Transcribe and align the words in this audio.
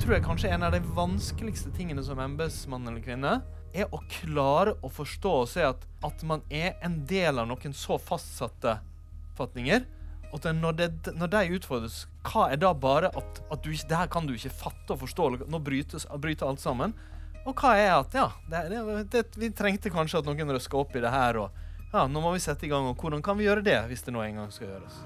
tror 0.00 0.14
jeg 0.16 0.24
kanskje 0.24 0.50
en 0.54 0.62
av 0.64 0.72
de 0.72 0.80
vanskeligste 0.96 1.70
tingene 1.76 2.02
som 2.04 2.18
embetsmann 2.18 2.88
eller 2.88 3.00
-kvinne, 3.04 3.42
er 3.74 3.86
å 3.92 4.00
klare 4.08 4.74
å 4.82 4.88
forstå 4.88 5.32
og 5.42 5.48
se 5.48 5.62
at, 5.62 5.84
at 6.02 6.22
man 6.22 6.42
er 6.50 6.74
en 6.82 7.04
del 7.06 7.38
av 7.38 7.46
noen 7.48 7.74
så 7.76 7.98
fastsatte 7.98 8.78
fatninger. 9.36 9.84
At 10.32 10.46
når, 10.54 10.72
det, 10.72 10.90
når 11.14 11.30
de 11.34 11.58
utfordres, 11.58 12.06
hva 12.24 12.50
er 12.52 12.56
da 12.56 12.72
bare 12.72 13.10
at, 13.14 13.42
at 13.50 13.62
du, 13.62 13.70
det 13.70 13.96
her 13.96 14.06
kan 14.06 14.26
du 14.26 14.34
ikke 14.34 14.50
fatte 14.50 14.94
og 14.94 15.02
forstå, 15.04 15.30
nå 15.50 15.58
brytes, 15.58 16.06
bryter 16.18 16.46
alt 16.46 16.60
sammen. 16.60 16.94
Og 17.44 17.54
hva 17.54 17.76
er 17.76 17.92
at 17.98 18.14
ja, 18.14 18.30
det, 18.48 19.06
det, 19.12 19.24
vi 19.36 19.50
trengte 19.50 19.90
kanskje 19.90 20.20
at 20.20 20.28
noen 20.28 20.54
røska 20.56 20.76
opp 20.80 20.96
i 20.96 21.00
det 21.04 21.10
her, 21.10 21.36
og 21.36 21.50
ja, 21.92 22.06
nå 22.06 22.22
må 22.22 22.32
vi 22.32 22.40
sette 22.40 22.66
i 22.66 22.72
gang. 22.72 22.86
Og 22.88 22.96
hvordan 22.96 23.22
kan 23.22 23.36
vi 23.36 23.44
gjøre 23.44 23.64
det, 23.66 23.82
hvis 23.90 24.06
det 24.06 24.14
nå 24.14 24.22
en 24.22 24.44
gang 24.44 24.54
skal 24.54 24.70
gjøres? 24.70 25.02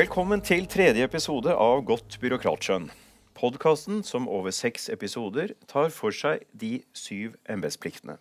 Velkommen 0.00 0.40
til 0.40 0.62
tredje 0.70 1.04
episode 1.04 1.52
av 1.60 1.82
Godt 1.84 2.14
byråkratskjønn. 2.22 2.86
Podkasten 3.36 3.98
som 4.06 4.30
over 4.32 4.54
seks 4.54 4.86
episoder 4.88 5.50
tar 5.68 5.90
for 5.92 6.14
seg 6.16 6.46
de 6.56 6.78
syv 6.96 7.34
embetspliktene. 7.52 8.14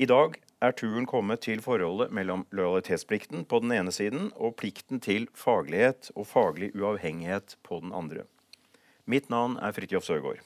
I 0.00 0.08
dag 0.08 0.38
er 0.64 0.72
turen 0.78 1.04
kommet 1.10 1.42
til 1.44 1.60
forholdet 1.60 2.14
mellom 2.16 2.46
lojalitetsplikten 2.56 3.44
på 3.50 3.60
den 3.66 3.74
ene 3.76 3.92
siden 3.92 4.30
og 4.38 4.56
plikten 4.62 5.02
til 5.04 5.28
faglighet 5.36 6.08
og 6.14 6.30
faglig 6.30 6.70
uavhengighet 6.72 7.58
på 7.66 7.82
den 7.84 7.92
andre. 7.92 8.24
Mitt 9.04 9.28
navn 9.28 9.60
er 9.60 9.76
Fridtjof 9.76 10.08
Sørgaard. 10.08 10.40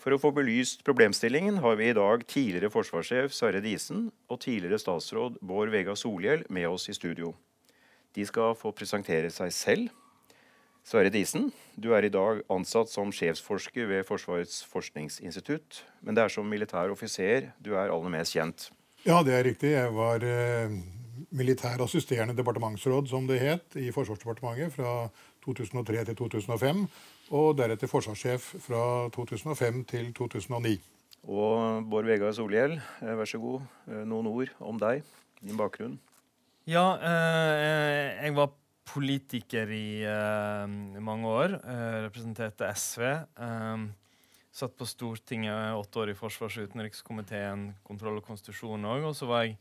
For 0.00 0.10
å 0.10 0.18
få 0.18 0.34
belyst 0.34 0.82
problemstillingen 0.82 1.62
har 1.62 1.78
vi 1.78 1.92
i 1.92 1.98
dag 2.02 2.26
tidligere 2.26 2.74
forsvarssjef 2.74 3.30
Sverre 3.30 3.62
Disen 3.62 4.08
og 4.26 4.42
tidligere 4.42 4.82
statsråd 4.82 5.38
Bård 5.38 5.70
Vegar 5.70 5.94
Solhjell 5.94 6.48
med 6.50 6.72
oss 6.74 6.90
i 6.90 6.98
studio. 6.98 7.36
De 8.14 8.24
skal 8.26 8.54
få 8.58 8.72
presentere 8.76 9.30
seg 9.34 9.52
selv. 9.54 9.92
Sverre 10.84 11.08
Disen, 11.08 11.48
du 11.80 11.94
er 11.96 12.04
i 12.04 12.12
dag 12.12 12.42
ansatt 12.52 12.90
som 12.92 13.12
sjefsforsker 13.14 13.88
ved 13.88 14.04
Forsvarets 14.04 14.60
forskningsinstitutt. 14.68 15.80
Men 16.04 16.16
det 16.16 16.26
er 16.26 16.34
som 16.34 16.46
militær 16.48 16.92
offiser 16.92 17.50
du 17.64 17.72
er 17.72 17.88
aller 17.88 18.12
mest 18.12 18.36
kjent. 18.36 18.68
Ja, 19.04 19.22
det 19.24 19.32
er 19.36 19.46
riktig. 19.48 19.72
Jeg 19.72 19.94
var 19.96 20.22
eh, 20.28 20.76
militær 21.32 21.80
assisterende 21.84 22.36
departementsråd, 22.36 23.08
som 23.08 23.26
det 23.28 23.40
het, 23.40 23.78
i 23.80 23.90
Forsvarsdepartementet 23.96 24.76
fra 24.76 25.08
2003 25.44 26.04
til 26.10 26.20
2005. 26.20 26.86
Og 27.34 27.54
deretter 27.56 27.88
forsvarssjef 27.88 28.54
fra 28.66 29.08
2005 29.16 29.84
til 29.88 30.12
2009. 30.16 30.78
Og 31.24 31.84
Bård 31.88 32.04
Vegar 32.04 32.32
Solhjell, 32.36 32.76
eh, 32.76 33.18
vær 33.18 33.24
så 33.24 33.40
god. 33.40 33.62
Eh, 33.88 34.04
noen 34.04 34.28
ord 34.28 34.52
om 34.60 34.78
deg, 34.78 35.02
din 35.40 35.56
bakgrunn. 35.56 35.96
Ja, 36.64 36.96
eh, 36.96 38.24
jeg 38.24 38.32
var 38.38 38.54
politiker 38.88 39.68
i 39.68 40.00
eh, 40.08 40.64
mange 41.04 41.28
år. 41.28 41.58
Eh, 41.60 41.96
representerte 42.06 42.70
SV. 42.72 43.04
Eh, 43.04 43.84
satt 44.54 44.76
på 44.78 44.88
Stortinget 44.88 45.76
åtte 45.76 46.00
år 46.00 46.14
i 46.14 46.16
forsvars- 46.16 46.56
og 46.62 46.70
utenrikskomiteen, 46.70 47.74
kontroll 47.84 48.22
og 48.22 48.24
konstitusjon 48.24 48.88
òg. 48.88 49.04
Og 49.10 49.12
så 49.18 49.28
var 49.28 49.44
jeg 49.44 49.58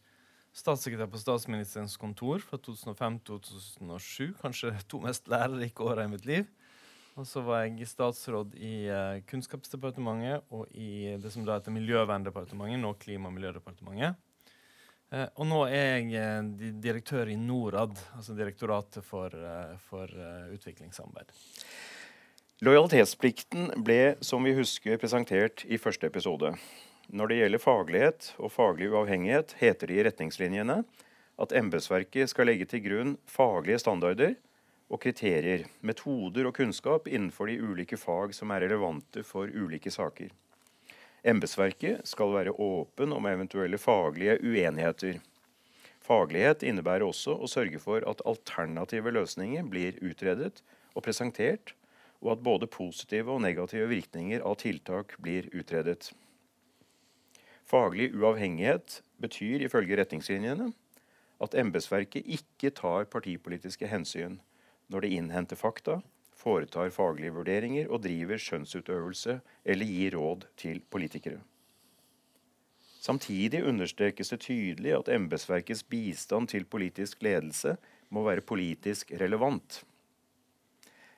statssekretær 0.55 1.11
på 1.11 1.19
statsministerens 1.19 1.99
kontor 1.99 2.39
fra 2.39 2.61
2005 2.61 3.19
til 3.19 3.43
2007. 3.51 4.33
Kanskje 4.39 4.75
to 4.87 5.03
mest 5.03 5.27
lærerike 5.27 5.83
åra 5.83 6.07
i 6.07 6.13
mitt 6.13 6.27
liv. 6.29 6.47
Og 7.19 7.27
så 7.27 7.43
var 7.45 7.65
jeg 7.65 7.85
statsråd 7.89 8.55
i 8.55 8.87
Kunnskapsdepartementet 9.29 10.47
og 10.55 10.71
i 10.71 11.17
det 11.21 11.35
som 11.35 11.43
da 11.45 11.59
heter 11.59 11.75
Miljøverndepartementet, 11.75 12.79
nå 12.79 12.95
Klima- 12.97 13.27
og 13.29 13.35
miljødepartementet. 13.35 14.15
Eh, 15.13 15.29
og 15.37 15.45
nå 15.45 15.63
er 15.69 15.99
jeg 15.99 16.13
eh, 16.17 16.69
direktør 16.81 17.29
i 17.29 17.37
Norad, 17.37 17.97
altså 18.17 18.35
Direktoratet 18.37 19.05
for, 19.05 19.33
eh, 19.33 19.75
for 19.85 20.09
utviklingssamarbeid. 20.55 21.33
Lojalitetsplikten 22.63 23.69
ble, 23.83 24.15
som 24.23 24.45
vi 24.45 24.55
husker, 24.57 24.97
presentert 24.97 25.65
i 25.67 25.77
første 25.81 26.07
episode. 26.07 26.53
Når 27.11 27.29
det 27.29 27.39
gjelder 27.41 27.61
faglighet 27.61 28.29
og 28.39 28.53
faglig 28.53 28.87
uavhengighet, 28.93 29.57
heter 29.59 29.91
det 29.91 29.97
i 29.97 30.05
retningslinjene 30.07 30.79
at 31.43 31.55
embetsverket 31.59 32.31
skal 32.31 32.47
legge 32.47 32.69
til 32.69 32.83
grunn 32.85 33.17
faglige 33.27 33.81
standarder 33.83 34.37
og 34.87 35.01
kriterier, 35.03 35.65
metoder 35.81 36.47
og 36.47 36.55
kunnskap 36.55 37.09
innenfor 37.11 37.51
de 37.51 37.59
ulike 37.59 37.99
fag 37.99 38.33
som 38.37 38.53
er 38.55 38.63
relevante 38.65 39.25
for 39.27 39.51
ulike 39.51 39.91
saker. 39.91 40.31
Embetsverket 41.23 42.03
skal 42.07 42.33
være 42.35 42.51
åpen 42.59 43.13
om 43.15 43.27
eventuelle 43.29 43.77
faglige 43.79 44.35
uenigheter. 44.43 45.21
Faglighet 46.03 46.65
innebærer 46.67 47.05
også 47.07 47.37
å 47.39 47.47
sørge 47.47 47.79
for 47.79 48.03
at 48.09 48.23
alternative 48.27 49.13
løsninger 49.15 49.63
blir 49.71 49.95
utredet 50.03 50.59
og 50.91 51.05
presentert, 51.05 51.77
og 52.19 52.35
at 52.35 52.43
både 52.43 52.67
positive 52.67 53.31
og 53.31 53.39
negative 53.43 53.87
virkninger 53.87 54.43
av 54.43 54.57
tiltak 54.59 55.15
blir 55.23 55.47
utredet. 55.55 56.11
Faglig 57.63 58.11
uavhengighet 58.11 58.99
betyr 59.23 59.63
ifølge 59.63 59.95
retningslinjene 59.99 60.73
at 61.43 61.55
embetsverket 61.55 62.27
ikke 62.27 62.71
tar 62.75 63.07
partipolitiske 63.11 63.87
hensyn 63.87 64.41
når 64.91 65.05
det 65.05 65.15
innhenter 65.15 65.59
fakta 65.59 66.01
foretar 66.43 66.91
faglige 66.93 67.33
vurderinger 67.37 67.89
og 67.89 68.03
driver 68.03 68.41
skjønnsutøvelse 68.41 69.39
eller 69.65 69.89
gir 69.95 70.17
råd 70.19 70.45
til 70.59 70.83
politikere. 70.91 71.39
Samtidig 73.03 73.63
understrekes 73.67 74.31
det 74.31 74.39
tydelig 74.45 74.93
at 74.95 75.09
embetsverkets 75.11 75.83
bistand 75.83 76.47
til 76.53 76.63
politisk 76.63 77.23
ledelse 77.23 77.75
må 78.15 78.23
være 78.23 78.45
politisk 78.47 79.11
relevant. 79.19 79.81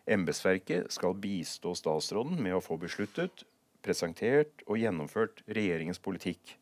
Embetsverket 0.06 0.90
skal 0.94 1.18
bistå 1.18 1.76
statsråden 1.78 2.42
med 2.42 2.58
å 2.58 2.64
få 2.64 2.78
besluttet, 2.82 3.44
presentert 3.86 4.66
og 4.66 4.80
gjennomført 4.82 5.44
regjeringens 5.46 6.02
politikk, 6.02 6.56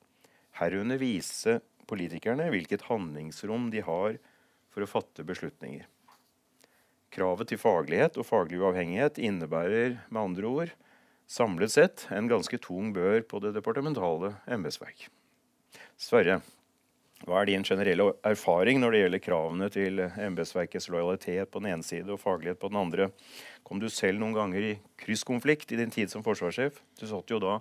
herunder 0.60 1.00
vise 1.00 1.60
politikerne 1.88 2.50
hvilket 2.52 2.88
handlingsrom 2.90 3.70
de 3.72 3.84
har 3.84 4.20
for 4.76 4.84
å 4.84 4.90
fatte 4.90 5.24
beslutninger. 5.28 5.88
Kravet 7.14 7.52
til 7.52 7.62
faglighet 7.62 8.18
og 8.18 8.26
faglig 8.26 8.58
uavhengighet 8.58 9.20
innebærer 9.22 10.00
med 10.10 10.22
andre 10.24 10.50
ord 10.50 10.74
samlet 11.30 11.72
sett 11.74 12.08
en 12.14 12.28
ganske 12.30 12.58
tung 12.62 12.92
bør 12.96 13.22
på 13.30 13.40
det 13.44 13.54
departementale 13.56 14.34
embetsverk. 14.50 15.08
Sverre, 15.98 16.40
hva 17.24 17.40
er 17.40 17.48
din 17.48 17.64
generelle 17.64 18.10
erfaring 18.28 18.82
når 18.82 18.92
det 18.92 19.02
gjelder 19.04 19.24
kravene 19.24 19.70
til 19.72 20.02
embetsverkets 20.04 20.90
lojalitet 20.92 21.54
på 21.54 21.62
den 21.62 21.72
ene 21.72 21.88
side 21.88 22.12
og 22.12 22.20
faglighet 22.20 22.60
på 22.60 22.74
den 22.74 22.82
andre? 22.82 23.10
Kom 23.64 23.80
du 23.80 23.88
selv 23.94 24.20
noen 24.20 24.36
ganger 24.36 24.74
i 24.74 24.76
krysskonflikt 25.00 25.72
i 25.72 25.80
din 25.80 25.94
tid 25.94 26.12
som 26.12 26.26
forsvarssjef? 26.26 26.82
Du 27.00 27.08
satt 27.08 27.32
jo 27.32 27.40
da 27.40 27.60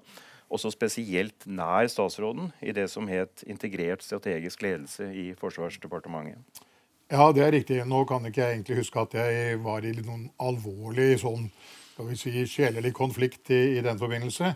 også 0.53 0.73
spesielt 0.75 1.47
nær 1.47 1.87
statsråden 1.89 2.51
i 2.61 2.75
det 2.77 2.89
som 2.93 3.07
het 3.09 3.45
integrert 3.49 4.03
strategisk 4.05 4.65
ledelse 4.65 5.07
i 5.15 5.31
Forsvarsdepartementet. 5.39 6.65
Ja, 7.12 7.27
det 7.28 7.43
er 7.45 7.50
riktig. 7.53 7.77
Nå 7.84 8.06
kan 8.09 8.25
ikke 8.25 8.41
jeg 8.41 8.56
egentlig 8.56 8.78
huske 8.78 9.03
at 9.03 9.15
jeg 9.19 9.59
var 9.61 9.84
i 9.84 9.91
noen 9.99 10.31
alvorlig 10.41 11.19
sånn 11.21 11.50
skal 11.93 12.06
vi 12.09 12.17
si, 12.17 12.33
sjelelig 12.49 12.95
konflikt 12.97 13.50
i, 13.53 13.77
i 13.77 13.83
den 13.84 13.99
forbindelse. 14.00 14.55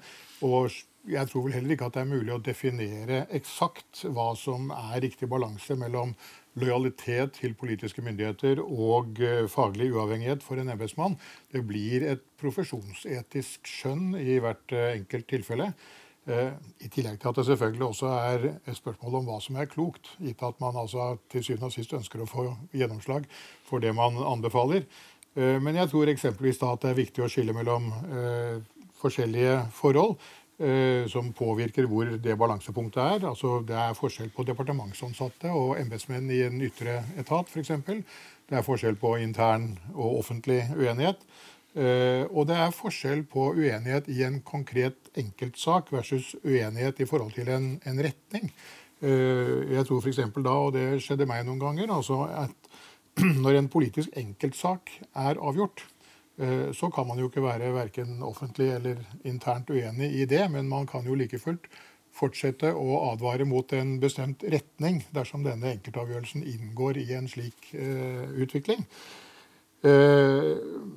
Og 0.48 0.72
jeg 1.12 1.28
tror 1.28 1.44
vel 1.44 1.56
heller 1.58 1.74
ikke 1.74 1.90
at 1.90 1.98
det 1.98 2.00
er 2.06 2.08
mulig 2.14 2.32
å 2.32 2.40
definere 2.40 3.18
eksakt 3.36 4.06
hva 4.08 4.30
som 4.40 4.72
er 4.72 5.04
riktig 5.04 5.28
balanse 5.28 5.76
mellom 5.76 6.14
lojalitet 6.56 7.36
til 7.42 7.52
politiske 7.60 8.00
myndigheter 8.00 8.64
og 8.64 9.20
uh, 9.20 9.44
faglig 9.52 9.90
uavhengighet 9.92 10.40
for 10.40 10.56
en 10.56 10.72
embetsmann. 10.72 11.18
Det 11.52 11.60
blir 11.68 12.08
et 12.08 12.24
profesjonsetisk 12.40 13.68
skjønn 13.68 14.16
i 14.16 14.40
hvert 14.40 14.72
uh, 14.72 14.94
enkelt 14.96 15.28
tilfelle. 15.28 15.74
Eh, 16.26 16.54
I 16.82 16.88
tillegg 16.90 17.20
til 17.22 17.30
at 17.30 17.36
det 17.38 17.44
selvfølgelig 17.46 17.86
også 17.86 18.08
er 18.10 18.46
et 18.50 18.76
spørsmål 18.76 19.20
om 19.20 19.28
hva 19.28 19.36
som 19.42 19.58
er 19.62 19.68
klokt, 19.70 20.08
gitt 20.18 20.40
at 20.42 20.58
man 20.60 20.78
altså 20.80 21.12
til 21.30 21.44
syvende 21.46 21.68
og 21.68 21.74
sist 21.76 21.94
ønsker 21.94 22.22
å 22.22 22.26
få 22.26 22.48
gjennomslag 22.74 23.28
for 23.68 23.82
det 23.82 23.92
man 23.94 24.18
anbefaler. 24.18 24.82
Eh, 25.36 25.60
men 25.62 25.78
jeg 25.78 25.92
tror 25.92 26.10
eksempelvis 26.10 26.58
da 26.58 26.72
at 26.74 26.82
det 26.82 26.90
er 26.90 26.98
viktig 26.98 27.22
å 27.22 27.30
skille 27.30 27.54
mellom 27.54 27.92
eh, 28.10 28.58
forskjellige 29.02 29.62
forhold 29.76 30.18
som 31.12 31.26
påvirker 31.36 31.84
hvor 31.84 32.08
det 32.16 32.32
balansepunktet 32.40 32.96
er. 33.02 33.26
Altså 33.28 33.58
Det 33.68 33.74
er 33.76 33.92
forskjell 33.92 34.30
på 34.32 34.46
departementsansatte 34.48 35.50
og 35.52 35.74
embetsmenn 35.76 36.30
i 36.32 36.38
en 36.46 36.56
ytre 36.64 36.94
etat 37.20 37.52
f.eks. 37.52 37.74
Det 38.48 38.56
er 38.56 38.64
forskjell 38.64 38.96
på 38.96 39.10
intern 39.20 39.74
og 39.92 40.22
offentlig 40.22 40.62
uenighet. 40.72 41.20
Uh, 41.76 42.24
og 42.32 42.46
det 42.48 42.56
er 42.56 42.72
forskjell 42.72 43.26
på 43.28 43.50
uenighet 43.58 44.08
i 44.08 44.22
en 44.24 44.40
konkret 44.40 45.10
enkeltsak 45.18 45.90
versus 45.92 46.32
uenighet 46.40 47.02
i 47.04 47.08
forhold 47.08 47.34
til 47.36 47.50
en, 47.52 47.74
en 47.84 48.00
retning. 48.00 48.48
Uh, 49.04 49.66
jeg 49.74 49.84
tror 49.88 50.00
f.eks. 50.00 50.22
da, 50.40 50.54
og 50.56 50.72
det 50.78 50.86
skjedde 51.04 51.28
meg 51.28 51.44
noen 51.44 51.60
ganger, 51.60 51.92
altså 51.92 52.22
at 52.32 52.72
når 53.44 53.60
en 53.60 53.68
politisk 53.72 54.16
enkeltsak 54.16 54.94
er 55.12 55.36
avgjort, 55.36 55.84
Eh, 56.36 56.72
så 56.72 56.90
kan 56.90 57.06
man 57.08 57.18
jo 57.18 57.30
ikke 57.30 57.44
være 57.44 57.72
verken 57.72 58.22
offentlig 58.22 58.68
eller 58.74 58.98
internt 59.24 59.70
uenig 59.72 60.10
i 60.20 60.24
det, 60.28 60.42
men 60.52 60.68
man 60.68 60.86
kan 60.86 61.06
jo 61.06 61.16
like 61.16 61.38
fullt 61.40 61.64
fortsette 62.16 62.72
å 62.76 62.98
advare 63.12 63.44
mot 63.48 63.72
en 63.76 63.96
bestemt 64.00 64.44
retning 64.52 65.02
dersom 65.16 65.44
denne 65.44 65.72
enkeltavgjørelsen 65.76 66.44
inngår 66.44 67.00
i 67.00 67.10
en 67.16 67.28
slik 67.28 67.72
utvikling. 67.76 68.86
Uh, 69.84 70.56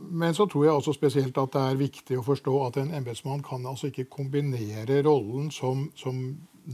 men 0.09 0.33
så 0.33 0.47
tror 0.49 0.63
jeg 0.65 0.73
også 0.73 0.93
spesielt 0.95 1.37
at 1.37 1.51
det 1.53 1.61
er 1.61 1.81
viktig 1.81 2.19
å 2.19 2.25
forstå 2.25 2.53
at 2.65 2.79
en 2.81 2.93
embetsmann 2.97 3.43
kan 3.45 3.65
altså 3.69 3.91
ikke 3.91 4.07
kombinere 4.09 5.01
rollen 5.05 5.51
som, 5.53 5.89
som 5.99 6.21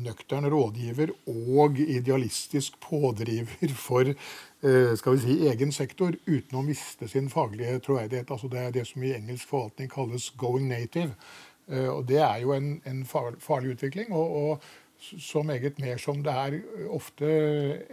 nøktern 0.06 0.48
rådgiver 0.52 1.12
og 1.28 1.80
idealistisk 1.80 2.78
pådriver 2.84 3.74
for 3.88 4.12
uh, 4.13 4.94
skal 4.96 5.18
vi 5.18 5.24
si, 5.25 5.40
egen 5.50 5.74
sektor 5.75 6.16
uten 6.28 6.62
å 6.62 6.63
miste 6.63 7.10
sin 7.12 7.28
faglige 7.34 7.81
troverdighet. 7.90 8.31
Altså 8.31 8.52
det 8.54 8.62
er 8.62 8.78
det 8.78 8.88
som 8.88 9.04
i 9.04 9.16
engelsk 9.18 9.50
forvaltning 9.50 9.92
kalles 9.92 10.31
'going 10.38 10.72
native'. 10.72 11.18
Eh, 11.68 11.90
og 11.90 12.07
Det 12.07 12.18
er 12.18 12.38
jo 12.38 12.54
en, 12.54 12.81
en 12.86 13.06
farlig 13.40 13.72
utvikling. 13.72 14.13
Og, 14.13 14.36
og, 14.36 14.62
så 14.98 15.42
meget 15.44 15.80
mer 15.80 15.98
som 15.98 16.24
det 16.24 16.31
er 16.31 16.54
ofte 16.90 17.28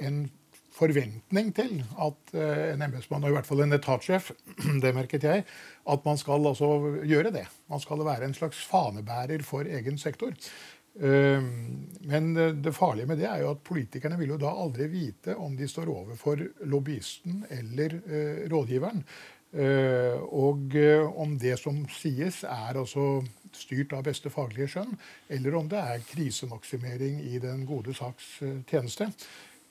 en 0.00 0.30
forventning 0.72 1.52
til 1.56 1.80
at 2.00 2.34
eh, 2.34 2.72
en 2.72 2.84
embetsmann, 2.86 3.24
og 3.24 3.32
i 3.32 3.36
hvert 3.36 3.48
fall 3.48 3.64
en 3.64 3.76
etatssjef, 3.76 4.30
det 4.84 4.94
merket 4.96 5.26
jeg, 5.28 5.46
at 5.94 6.06
man 6.06 6.20
skal 6.20 6.46
altså 6.52 6.70
gjøre 7.08 7.34
det. 7.34 7.46
Man 7.72 7.82
skal 7.82 8.04
være 8.06 8.28
en 8.28 8.36
slags 8.36 8.62
fanebærer 8.70 9.44
for 9.46 9.68
egen 9.68 10.00
sektor. 10.00 10.32
Eh, 11.00 11.44
men 12.08 12.32
det 12.34 12.74
farlige 12.76 13.08
med 13.08 13.20
det 13.22 13.28
er 13.30 13.44
jo 13.44 13.52
at 13.52 13.62
politikerne 13.66 14.18
vil 14.20 14.34
jo 14.34 14.40
da 14.40 14.54
aldri 14.64 14.88
vite 14.92 15.36
om 15.36 15.54
de 15.56 15.68
står 15.68 15.92
overfor 15.92 16.42
lobbyisten 16.68 17.46
eller 17.50 18.00
rådgiveren. 18.52 19.04
Og 20.32 20.76
om 21.20 21.34
det 21.36 21.58
som 21.60 21.82
sies, 21.92 22.38
er 22.48 22.78
altså 22.80 23.20
styrt 23.56 23.92
av 23.96 24.04
beste 24.06 24.30
faglige 24.32 24.70
skjønn, 24.74 24.92
eller 25.32 25.56
om 25.58 25.70
det 25.70 25.80
er 25.80 26.04
krisemaksimering 26.08 27.20
i 27.28 27.40
den 27.42 27.66
gode 27.68 27.94
saks 27.96 28.34
eh, 28.44 28.60
tjeneste. 28.68 29.10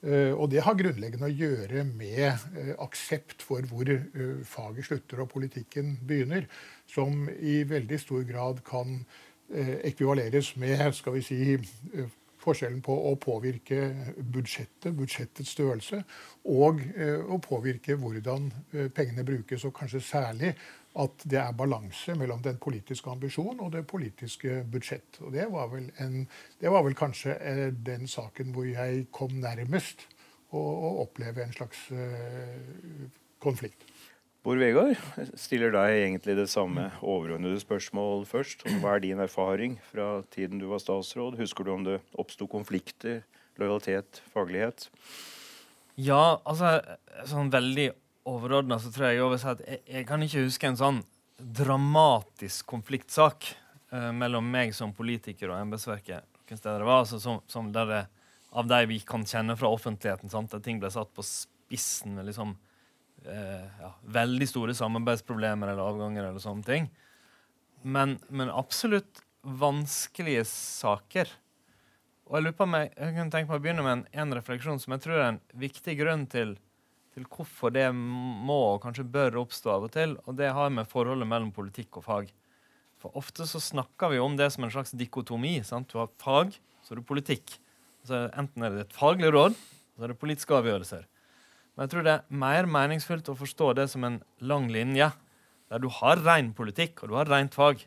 Eh, 0.02 0.32
og 0.34 0.50
det 0.50 0.64
har 0.66 0.78
grunnleggende 0.78 1.28
å 1.30 1.36
gjøre 1.36 1.84
med 1.86 2.26
eh, 2.58 2.72
aksept 2.82 3.44
for 3.46 3.66
hvor 3.70 3.92
faget 4.50 4.88
slutter 4.88 5.22
og 5.22 5.30
politikken 5.34 5.94
begynner, 6.08 6.48
som 6.90 7.28
i 7.38 7.62
veldig 7.70 8.00
stor 8.02 8.26
grad 8.28 8.66
kan 8.68 9.04
ekvivaleres 9.52 10.54
med 10.56 10.80
skal 10.96 11.18
vi 11.18 11.22
si, 11.28 11.38
forskjellen 12.40 12.78
på 12.86 12.94
å 13.10 13.10
påvirke 13.20 13.90
budsjettet, 14.16 14.94
budsjettets 14.96 15.52
størrelse, 15.52 16.00
og 16.48 16.80
å 17.28 17.40
påvirke 17.44 17.98
hvordan 18.00 18.48
pengene 18.96 19.26
brukes, 19.28 19.66
og 19.68 19.76
kanskje 19.76 20.00
særlig 20.08 20.54
at 21.00 21.24
det 21.24 21.40
er 21.40 21.56
balanse 21.56 22.16
mellom 22.20 22.42
den 22.44 22.58
politiske 22.60 23.10
ambisjonen 23.12 23.62
og 23.64 23.72
det 23.76 23.86
politiske 23.88 24.62
budsjett. 24.72 25.22
Og 25.24 25.32
det 25.36 25.48
var 25.52 25.70
vel, 25.72 25.88
en, 26.04 26.26
det 26.60 26.72
var 26.72 26.84
vel 26.84 26.98
kanskje 27.00 27.38
eh, 27.40 27.68
den 27.72 28.10
saken 28.12 28.52
hvor 28.56 28.68
jeg 28.68 29.06
kom 29.16 29.38
nærmest 29.40 30.08
å, 30.52 30.60
å 30.60 30.90
oppleve 31.06 31.46
en 31.46 31.56
slags 31.56 31.86
uh, 31.96 33.08
konflikt. 33.40 33.88
Bård 34.42 34.58
Vegard 34.58 34.98
stiller 35.38 35.70
deg 35.72 36.00
egentlig 36.00 36.34
det 36.40 36.48
samme 36.50 36.88
overordnede 37.00 37.62
spørsmål 37.62 38.26
først. 38.26 38.66
Hva 38.82 38.96
er 38.98 39.04
din 39.04 39.22
erfaring 39.22 39.78
fra 39.86 40.24
tiden 40.34 40.60
du 40.60 40.66
var 40.72 40.82
statsråd? 40.82 41.38
Husker 41.40 41.68
du 41.68 41.76
om 41.76 41.86
det 41.86 42.00
oppsto 42.20 42.50
konflikter, 42.50 43.22
lojalitet, 43.62 44.24
faglighet? 44.34 44.90
Ja, 46.02 46.42
altså 46.42 46.80
sånn 47.30 47.54
veldig 47.54 47.92
overordna 48.30 48.78
så 48.80 48.92
tror 48.94 49.10
jeg 49.10 49.20
jeg 49.20 49.42
at 49.50 49.64
jeg, 49.66 49.82
jeg, 49.88 50.08
kan 50.10 50.24
ikke 50.24 50.46
huske 50.46 50.70
en 50.70 50.80
sånn 50.80 51.02
dramatisk 51.42 52.68
konfliktsak 52.70 53.48
uh, 53.94 54.12
mellom 54.14 54.46
meg 54.52 54.76
som 54.78 54.94
politiker 54.94 55.52
og 55.52 55.62
embetsverket. 55.62 56.28
Det 56.52 56.74
var 56.84 57.02
altså 57.02 57.18
som, 57.22 57.40
som 57.48 57.70
der 57.72 57.88
det, 57.88 58.02
av 58.52 58.68
de 58.68 58.82
vi 58.90 59.00
kan 59.08 59.24
kjenne 59.26 59.56
fra 59.58 59.72
offentligheten, 59.72 60.30
sant? 60.30 60.54
at 60.54 60.66
ting 60.66 60.82
ble 60.82 60.92
satt 60.92 61.14
på 61.16 61.24
spissen 61.26 62.18
med 62.18 62.28
liksom 62.28 62.54
uh, 62.54 63.68
ja, 63.82 63.94
veldig 64.20 64.50
store 64.50 64.76
samarbeidsproblemer 64.78 65.72
eller 65.72 65.88
avganger 65.88 66.28
eller 66.28 66.44
sånne 66.44 66.68
ting. 66.68 66.90
Men, 67.82 68.20
men 68.30 68.52
absolutt 68.54 69.24
vanskelige 69.42 70.44
saker. 70.50 71.32
Og 72.30 72.38
jeg 72.38 72.46
lurer 72.46 72.60
på 72.60 72.68
meg, 72.70 72.92
jeg 72.94 73.16
kunne 73.16 73.34
tenke 73.34 73.50
meg 73.50 73.58
å 73.58 73.64
begynne 73.64 73.86
med 73.86 73.96
en, 73.96 74.04
en 74.24 74.36
refleksjon 74.38 74.80
som 74.80 74.94
jeg 74.94 75.04
tror 75.08 75.18
er 75.18 75.30
en 75.32 75.42
viktig 75.64 75.96
grunn 76.00 76.28
til 76.32 76.54
til 77.12 77.26
hvorfor 77.28 77.74
det 77.76 77.90
må 77.94 78.60
og 78.76 78.84
kanskje 78.86 79.08
bør 79.08 79.42
oppstå 79.44 79.74
av 79.74 79.88
og 79.88 79.94
til. 79.96 80.16
Og 80.26 80.38
det 80.40 80.52
har 80.56 80.72
med 80.74 80.90
forholdet 80.90 81.28
mellom 81.28 81.52
politikk 81.56 82.00
og 82.00 82.08
fag. 82.08 82.32
For 83.02 83.18
ofte 83.18 83.48
så 83.50 83.60
snakker 83.64 84.14
vi 84.14 84.22
om 84.22 84.38
det 84.38 84.52
som 84.54 84.66
en 84.66 84.74
slags 84.74 84.94
dikotomi. 84.96 85.58
Sant? 85.68 85.90
Du 85.92 86.00
har 86.00 86.12
fag, 86.22 86.54
så 86.86 86.94
er 86.94 87.02
det 87.02 87.08
politikk. 87.10 87.56
Så 88.08 88.28
enten 88.30 88.66
er 88.66 88.74
det 88.74 88.86
et 88.86 88.96
faglig 88.98 89.32
råd, 89.34 89.58
så 89.96 90.06
er 90.06 90.14
det 90.14 90.22
politiske 90.22 90.56
avgjørelser. 90.58 91.08
Men 91.76 91.86
jeg 91.86 91.94
tror 91.94 92.06
det 92.06 92.14
er 92.14 92.40
mer 92.44 92.68
meningsfullt 92.70 93.30
å 93.32 93.38
forstå 93.38 93.72
det 93.80 93.88
som 93.92 94.06
en 94.08 94.20
lang 94.44 94.68
linje, 94.74 95.12
der 95.72 95.82
du 95.82 95.88
har 96.02 96.20
ren 96.26 96.52
politikk 96.56 97.04
og 97.04 97.12
du 97.12 97.16
har 97.20 97.30
rent 97.32 97.56
fag. 97.56 97.86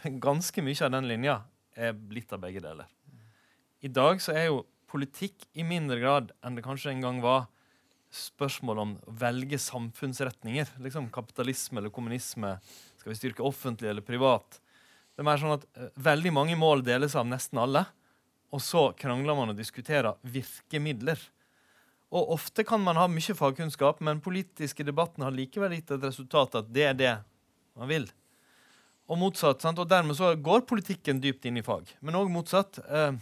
Men 0.00 0.18
ganske 0.22 0.64
mye 0.64 0.86
av 0.86 0.94
den 0.96 1.08
linja 1.10 1.36
er 1.76 1.94
blitt 1.94 2.32
av 2.34 2.42
begge 2.42 2.62
deler. 2.64 2.88
I 3.80 3.88
dag 3.88 4.20
så 4.20 4.34
er 4.36 4.50
jo 4.50 4.64
politikk 4.90 5.46
i 5.54 5.64
mindre 5.64 6.00
grad 6.00 6.32
enn 6.44 6.56
det 6.58 6.64
kanskje 6.66 6.92
en 6.92 7.04
gang 7.04 7.20
var, 7.24 7.46
spørsmål 8.10 8.82
om 8.82 8.94
å 8.98 9.14
velge 9.20 9.58
samfunnsretninger. 9.62 10.74
Liksom 10.82 11.08
Kapitalisme 11.14 11.80
eller 11.80 11.92
kommunisme. 11.94 12.56
Skal 12.98 13.12
vi 13.12 13.18
styrke 13.18 13.46
offentlig 13.46 13.90
eller 13.90 14.04
privat? 14.04 14.58
Det 15.14 15.22
er 15.22 15.28
mer 15.28 15.40
sånn 15.40 15.56
at 15.56 15.66
uh, 15.78 15.90
Veldig 16.00 16.32
mange 16.34 16.56
mål 16.58 16.84
deles 16.86 17.16
av 17.18 17.28
nesten 17.28 17.60
alle. 17.62 17.84
Og 18.50 18.62
så 18.64 18.88
krangler 18.98 19.36
man 19.38 19.52
og 19.52 19.58
diskuterer 19.58 20.18
virkemidler. 20.26 21.20
Og 22.10 22.32
Ofte 22.34 22.64
kan 22.66 22.82
man 22.82 22.98
ha 22.98 23.06
mye 23.06 23.36
fagkunnskap, 23.38 24.00
men 24.02 24.22
politiske 24.22 24.82
debatten 24.82 25.22
har 25.22 25.34
likevel 25.34 25.76
gitt 25.76 25.92
et 25.94 26.06
resultat 26.08 26.56
at 26.58 26.72
det 26.74 26.88
er 26.88 26.96
det 26.98 27.12
man 27.78 27.90
vil. 27.90 28.08
Og 29.10 29.18
motsatt, 29.18 29.62
sant? 29.62 29.78
Og 29.78 29.86
Dermed 29.90 30.18
så 30.18 30.32
går 30.34 30.66
politikken 30.66 31.22
dypt 31.22 31.46
inn 31.46 31.60
i 31.60 31.66
fag. 31.66 31.86
Men 32.02 32.18
òg 32.18 32.30
motsatt. 32.34 32.82
Uh, 32.90 33.14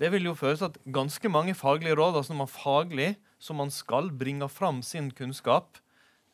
det 0.00 0.10
vil 0.10 0.26
jo 0.26 0.34
føre 0.34 0.56
til 0.58 0.70
at 0.72 0.80
ganske 0.90 1.30
mange 1.30 1.54
faglige 1.54 1.94
råd, 1.94 2.16
altså 2.18 2.34
når 2.34 2.40
man 2.40 2.50
faglig 2.50 3.10
som 3.44 3.60
man 3.60 3.72
skal 3.72 4.08
bringe 4.16 4.48
fram 4.48 4.80
sin 4.82 5.10
kunnskap 5.12 5.76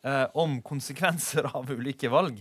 eh, 0.06 0.26
om 0.38 0.60
konsekvenser 0.62 1.48
av 1.50 1.70
ulike 1.70 2.10
valg, 2.12 2.38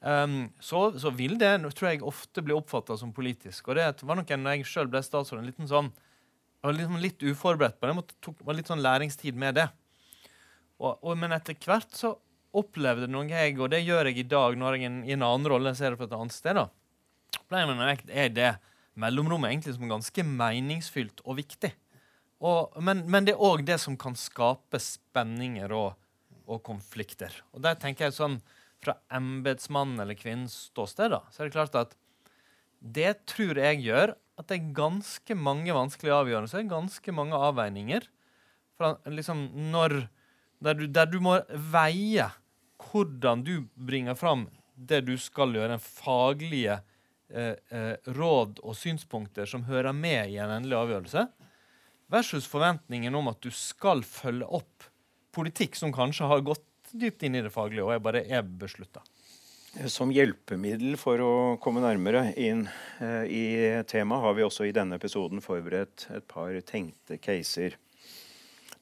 um, 0.00 0.40
så, 0.58 0.88
så, 0.98 1.12
vil 1.14 1.38
det 1.38 1.52
tror 1.70 1.92
jeg, 1.92 2.02
ofte 2.02 2.42
bli 2.42 2.56
oppfatta 2.56 2.98
som 2.98 3.14
politisk. 3.14 3.70
Og 3.70 3.78
det 3.78 4.02
var 4.02 4.18
nok 4.18 4.34
en, 4.34 4.42
når 4.46 4.58
jeg 4.58 4.68
sjøl 4.72 4.90
ble 4.90 5.04
statsråd, 5.04 5.44
en 5.44 5.48
liten 5.52 5.70
sånn, 5.70 5.92
jeg 6.58 6.66
var 6.66 6.78
liksom 6.78 7.00
litt 7.02 7.22
uforberedt 7.22 7.78
på 7.78 7.86
det. 7.86 7.96
Jeg 8.00 8.20
tok, 8.24 8.44
var 8.48 8.58
litt 8.58 8.70
sånn 8.72 8.82
læringstid 8.82 9.38
med 9.38 9.60
det. 9.60 9.68
Og, 10.80 10.96
og, 10.96 11.12
men 11.20 11.36
etter 11.36 11.56
hvert 11.60 11.92
så 11.94 12.16
opplevde 12.54 13.06
noe 13.10 13.28
jeg, 13.28 13.56
og 13.60 13.70
det 13.70 13.82
gjør 13.84 14.10
jeg 14.10 14.22
i 14.22 14.28
dag 14.30 14.56
når 14.58 14.78
jeg 14.78 14.88
er 14.88 14.98
i 15.06 15.14
en 15.14 15.26
annen 15.26 15.50
rolle, 15.50 15.74
ser 15.76 15.92
det 15.92 16.00
fra 16.00 16.08
et 16.08 16.16
annet 16.16 16.34
sted, 16.34 16.58
da, 16.58 16.68
opplever 17.38 17.82
jeg 17.90 18.04
er 18.10 18.34
det 18.34 18.50
mellomrommet 18.98 19.50
egentlig 19.50 19.74
som 19.74 19.90
ganske 19.90 20.26
meningsfylt 20.26 21.22
og 21.26 21.38
viktig. 21.40 21.72
Og, 22.44 22.76
men, 22.84 23.04
men, 23.08 23.24
det 23.24 23.34
er 23.34 23.44
òg 23.44 23.64
det 23.64 23.78
som 23.80 23.96
kan 24.00 24.16
skape 24.18 24.80
spenninger 24.82 25.72
og, 25.72 25.94
og, 26.44 26.60
konflikter. 26.66 27.32
Og 27.56 27.64
der 27.64 27.78
tenker 27.80 28.08
jeg 28.08 28.18
sånn 28.18 28.40
Fra 28.84 28.98
embetsmannen 29.16 30.02
eller 30.02 30.18
kvinnens 30.18 30.66
ståsted 30.68 31.14
da, 31.14 31.22
så 31.32 31.40
er 31.40 31.48
det 31.48 31.54
klart 31.54 31.78
at 31.80 31.94
det 32.84 33.14
tror 33.30 33.56
jeg 33.56 33.78
gjør 33.80 34.10
at 34.36 34.48
det 34.50 34.58
er 34.58 34.74
ganske 34.76 35.36
mange 35.38 35.72
vanskelige 35.72 36.18
avgjørelser, 36.18 36.66
ganske 36.68 37.14
mange 37.16 37.38
avveininger. 37.38 38.04
Fra, 38.76 38.90
liksom 39.08 39.46
når, 39.72 40.02
der, 40.60 40.76
du, 40.76 40.84
der 40.90 41.08
du 41.08 41.16
må 41.24 41.38
veie 41.72 42.26
hvordan 42.90 43.46
du 43.46 43.54
bringer 43.72 44.18
fram 44.18 44.48
det 44.74 45.04
du 45.06 45.14
skal 45.16 45.54
gjøre, 45.54 45.78
den 45.78 45.82
faglige 45.82 46.76
eh, 47.30 47.56
eh, 47.72 47.94
råd 48.18 48.60
og 48.60 48.76
synspunkter 48.76 49.48
som 49.48 49.64
hører 49.68 49.94
med 49.96 50.34
i 50.34 50.40
en 50.42 50.52
endelig 50.58 50.80
avgjørelse, 50.82 51.26
versus 52.12 52.46
forventningen 52.50 53.14
om 53.14 53.30
at 53.32 53.40
du 53.42 53.50
skal 53.54 54.04
følge 54.06 54.46
opp 54.46 54.88
politikk 55.34 55.76
som 55.78 55.92
kanskje 55.94 56.28
har 56.30 56.44
gått 56.46 56.66
dypt 56.94 57.24
inn 57.26 57.34
i 57.34 57.42
det 57.42 57.52
faglige 57.54 57.84
og 57.86 57.94
er 57.94 58.02
bare 58.02 58.24
er 58.24 58.44
beslutta. 58.46 59.02
Som 59.90 60.12
hjelpemiddel 60.14 60.94
for 61.00 61.18
å 61.18 61.32
komme 61.62 61.82
nærmere 61.82 62.28
inn 62.38 62.68
eh, 63.02 63.24
i 63.26 63.46
temaet 63.90 64.22
har 64.22 64.36
vi 64.36 64.44
også 64.46 64.68
i 64.68 64.74
denne 64.74 65.00
episoden 65.00 65.42
forberedt 65.42 66.06
et 66.14 66.28
par 66.30 66.54
tenkte 66.68 67.18
caser. 67.18 67.74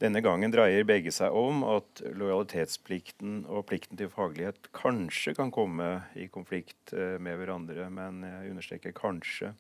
Denne 0.03 0.21
gangen 0.21 0.53
dreier 0.53 0.85
begge 0.85 1.13
seg 1.15 1.33
om 1.33 1.63
at 1.65 2.03
lojalitetsplikten 2.03 3.47
og 3.47 3.65
plikten 3.71 3.97
til 4.01 4.11
faglighet 4.13 4.69
kanskje 4.77 5.33
kan 5.39 5.53
komme 5.55 5.89
i 6.19 6.27
konflikt 6.33 6.93
eh, 6.93 7.17
med 7.23 7.41
hverandre, 7.41 7.89
men 7.89 8.21
jeg 8.27 8.53
understreker 8.53 8.97
kanskje. 8.99 9.55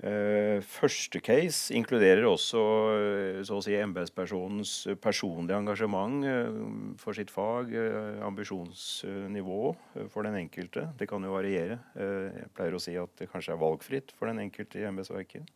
Uh, 0.00 0.58
første 0.66 1.20
case 1.22 1.70
inkluderer 1.76 2.24
også 2.26 2.58
uh, 2.58 3.36
så 3.46 3.58
å 3.58 3.62
si 3.62 3.74
embetspersonens 3.76 4.72
personlige 4.98 5.60
engasjement 5.60 6.24
uh, 6.26 6.48
for 6.98 7.14
sitt 7.14 7.30
fag, 7.30 7.70
ambisjonsnivå 8.24 9.60
for 10.10 10.26
den 10.26 10.40
enkelte. 10.40 10.88
Det 10.98 11.06
kan 11.10 11.22
jo 11.22 11.36
variere. 11.36 11.78
jeg 11.94 12.50
pleier 12.56 12.74
å 12.74 12.82
si 12.82 12.96
at 12.98 13.14
det 13.20 13.28
kanskje 13.30 13.54
er 13.54 13.62
valgfritt 13.62 14.14
for 14.16 14.32
den 14.32 14.42
enkelte 14.42 14.80
i 14.80 14.88
embetsverket. 14.88 15.46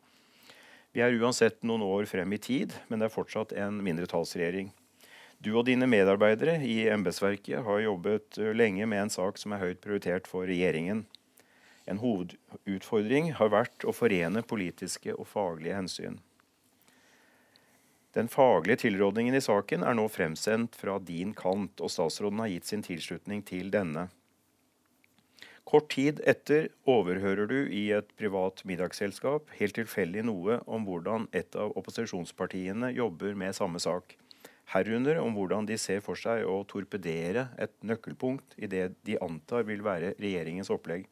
Vi 0.94 1.02
er 1.04 1.16
uansett 1.18 1.64
noen 1.66 1.82
år 1.84 2.06
frem 2.08 2.30
i 2.32 2.40
tid, 2.40 2.76
men 2.88 3.00
det 3.00 3.08
er 3.08 3.16
fortsatt 3.16 3.56
en 3.56 3.82
mindretallsregjering. 3.84 4.70
Du 5.42 5.50
og 5.56 5.66
dine 5.68 5.88
medarbeidere 5.90 6.60
i 6.64 6.86
embetsverket 6.92 7.66
har 7.66 7.82
jobbet 7.82 8.38
lenge 8.56 8.86
med 8.88 9.08
en 9.08 9.12
sak 9.12 9.40
som 9.40 9.52
er 9.52 9.64
høyt 9.64 9.82
prioritert 9.84 10.30
for 10.30 10.48
regjeringen. 10.48 11.04
En 11.86 12.00
hovedutfordring 12.02 13.32
har 13.38 13.52
vært 13.54 13.86
å 13.86 13.94
forene 13.94 14.42
politiske 14.42 15.14
og 15.14 15.28
faglige 15.30 15.78
hensyn. 15.78 16.18
Den 18.16 18.30
faglige 18.32 18.86
tilrådningen 18.86 19.36
i 19.36 19.44
saken 19.44 19.82
er 19.84 19.96
nå 19.98 20.06
fremsendt 20.08 20.76
fra 20.80 20.96
din 20.98 21.34
kant, 21.36 21.82
og 21.84 21.92
statsråden 21.92 22.40
har 22.40 22.48
gitt 22.48 22.70
sin 22.70 22.84
tilslutning 22.86 23.42
til 23.44 23.68
denne. 23.74 24.06
Kort 25.66 25.88
tid 25.92 26.22
etter 26.30 26.68
overhører 26.88 27.48
du 27.50 27.58
i 27.74 27.88
et 27.92 28.12
privat 28.16 28.62
middagsselskap 28.70 29.50
helt 29.58 29.74
tilfeldig 29.76 30.22
noe 30.28 30.60
om 30.70 30.86
hvordan 30.86 31.26
et 31.34 31.58
av 31.58 31.74
opposisjonspartiene 31.76 32.92
jobber 32.94 33.34
med 33.34 33.56
samme 33.58 33.82
sak. 33.82 34.14
Herunder 34.72 35.18
om 35.20 35.34
hvordan 35.34 35.66
de 35.66 35.76
ser 35.78 36.00
for 36.06 36.18
seg 36.18 36.46
å 36.46 36.60
torpedere 36.70 37.48
et 37.58 37.74
nøkkelpunkt 37.82 38.56
i 38.62 38.70
det 38.70 38.86
de 39.06 39.18
antar 39.22 39.66
vil 39.68 39.82
være 39.84 40.14
regjeringens 40.22 40.70
opplegg. 40.72 41.04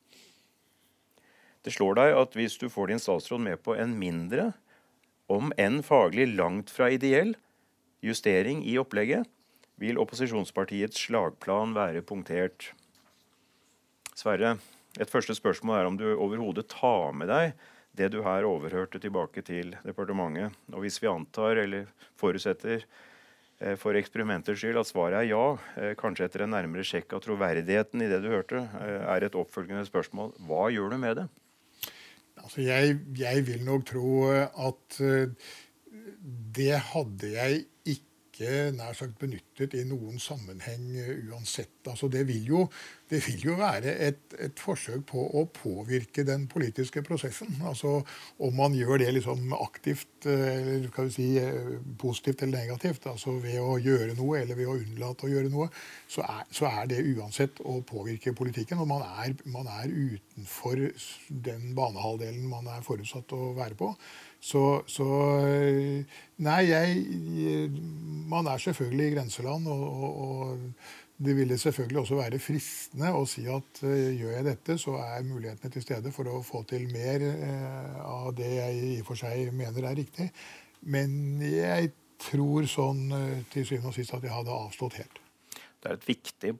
Det 1.64 1.72
slår 1.72 1.96
deg 1.96 2.18
at 2.20 2.36
hvis 2.36 2.58
du 2.60 2.68
får 2.68 2.92
din 2.92 3.00
statsråd 3.00 3.40
med 3.40 3.62
på 3.64 3.76
en 3.80 3.96
mindre, 3.96 4.52
om 5.32 5.52
enn 5.56 5.80
faglig 5.84 6.28
langt 6.34 6.72
fra 6.72 6.90
ideell, 6.92 7.32
justering 8.04 8.60
i 8.68 8.76
opplegget, 8.80 9.24
vil 9.80 9.98
opposisjonspartiets 9.98 11.06
slagplan 11.06 11.72
være 11.74 12.04
punktert. 12.06 12.70
Sverre, 14.14 14.58
et 15.00 15.10
første 15.10 15.34
spørsmål 15.34 15.78
er 15.78 15.88
om 15.88 15.96
du 15.98 16.06
overhodet 16.12 16.68
tar 16.70 17.16
med 17.16 17.32
deg 17.32 17.54
det 17.94 18.10
du 18.12 18.20
her 18.26 18.46
overhørte 18.46 19.00
tilbake 19.02 19.42
til 19.46 19.74
departementet. 19.86 20.54
Og 20.74 20.84
hvis 20.84 21.00
vi 21.02 21.10
antar, 21.10 21.60
eller 21.62 21.86
forutsetter 22.18 22.82
eh, 22.82 23.76
for 23.78 23.96
eksperimenters 23.98 24.58
skyld 24.60 24.80
at 24.80 24.90
svaret 24.90 25.20
er 25.20 25.30
ja, 25.30 25.44
eh, 25.78 25.94
kanskje 25.98 26.28
etter 26.28 26.44
en 26.44 26.54
nærmere 26.54 26.86
sjekk 26.86 27.14
av 27.14 27.22
troverdigheten 27.24 28.02
i 28.02 28.10
det 28.10 28.20
du 28.24 28.30
hørte, 28.32 28.66
eh, 28.82 29.00
er 29.14 29.26
et 29.26 29.38
oppfølgende 29.38 29.86
spørsmål 29.88 30.34
hva 30.46 30.68
gjør 30.74 30.94
du 30.94 31.00
med 31.02 31.22
det? 31.22 31.28
Altså 32.40 32.64
jeg, 32.64 32.98
jeg 33.18 33.46
vil 33.46 33.62
nok 33.64 33.86
tro 33.88 34.08
at 34.30 34.98
det 36.56 36.74
hadde 36.92 37.30
jeg 37.32 37.64
ikke 37.84 38.72
nær 38.74 38.96
sagt 38.96 39.18
benyttet 39.20 39.76
i 39.78 39.84
noen 39.86 40.18
sammenheng 40.20 40.88
uansett. 41.30 41.76
Altså 41.86 42.08
det, 42.12 42.24
vil 42.28 42.48
jo, 42.50 42.62
det 43.10 43.20
vil 43.26 43.42
jo 43.44 43.54
være 43.58 43.92
et, 44.06 44.20
et, 44.40 44.60
forsøk 44.60 45.02
på 45.10 45.20
å 45.36 45.44
påvirke 45.52 46.24
den 46.24 46.46
politiske 46.48 47.02
prosessen. 47.04 47.50
Altså 47.68 47.98
Om 48.40 48.56
man 48.56 48.76
gjør 48.76 49.02
det 49.02 49.10
liksom 49.18 49.52
aktivt, 49.58 50.08
eller 50.24 50.88
skal 50.88 51.10
vi 51.10 51.14
si 51.18 51.28
positivt 52.00 52.42
eller 52.42 52.64
negativt, 52.64 53.06
altså 53.10 53.36
ved 53.44 53.60
å 53.60 53.76
gjøre 53.76 54.16
noe 54.16 54.40
eller 54.40 54.56
ved 54.56 54.70
å 54.72 54.78
unnlate 54.78 55.28
å 55.28 55.32
gjøre 55.34 55.52
noe, 55.52 55.68
så 56.08 56.24
er, 56.24 56.44
så 56.48 56.70
er 56.70 56.88
det 56.90 57.04
uansett 57.12 57.60
å 57.60 57.80
påvirke 57.84 58.32
politikken. 58.36 58.80
Og 58.80 58.88
man 58.88 59.04
er, 59.04 59.36
man 59.52 59.68
er 59.68 59.92
utenfor 59.92 60.86
den 61.28 61.74
banehalvdelen 61.76 62.48
man 62.48 62.72
er 62.72 62.86
forutsatt 62.86 63.36
å 63.36 63.52
være 63.58 63.76
på. 63.78 63.92
Så, 64.44 64.82
så, 64.92 65.06
Nei, 66.44 66.62
jeg 66.68 67.70
Man 68.28 68.48
er 68.50 68.58
selvfølgelig 68.60 69.06
i 69.06 69.14
grenseland, 69.14 69.68
og, 69.70 70.18
og 70.24 70.58
det 71.16 71.34
ville 71.36 71.58
selvfølgelig 71.58 72.00
også 72.00 72.18
være 72.18 72.40
fristende 72.42 73.12
å 73.14 73.24
si 73.28 73.44
at 73.50 73.82
uh, 73.86 73.90
gjør 73.90 74.32
jeg 74.34 74.46
dette, 74.48 74.78
så 74.82 74.96
er 75.02 75.26
mulighetene 75.26 75.72
til 75.74 75.84
stede 75.84 76.12
for 76.14 76.30
å 76.30 76.40
få 76.46 76.64
til 76.70 76.88
mer 76.92 77.22
uh, 77.22 78.00
av 78.02 78.32
det 78.38 78.50
jeg 78.56 78.80
i 78.88 78.94
og 79.02 79.10
for 79.12 79.22
seg 79.22 79.52
mener 79.54 79.90
er 79.90 80.00
riktig. 80.00 80.30
Men 80.90 81.38
jeg 81.44 81.92
tror 82.24 82.66
sånn 82.70 83.04
uh, 83.14 83.44
til 83.52 83.68
syvende 83.68 83.92
og 83.92 83.98
sist 83.98 84.16
at 84.16 84.26
jeg 84.26 84.34
hadde 84.34 84.58
avstått 84.66 84.98
helt. 85.02 85.22
Det 85.54 85.92
er 85.92 86.00
et 86.00 86.10
viktig 86.10 86.56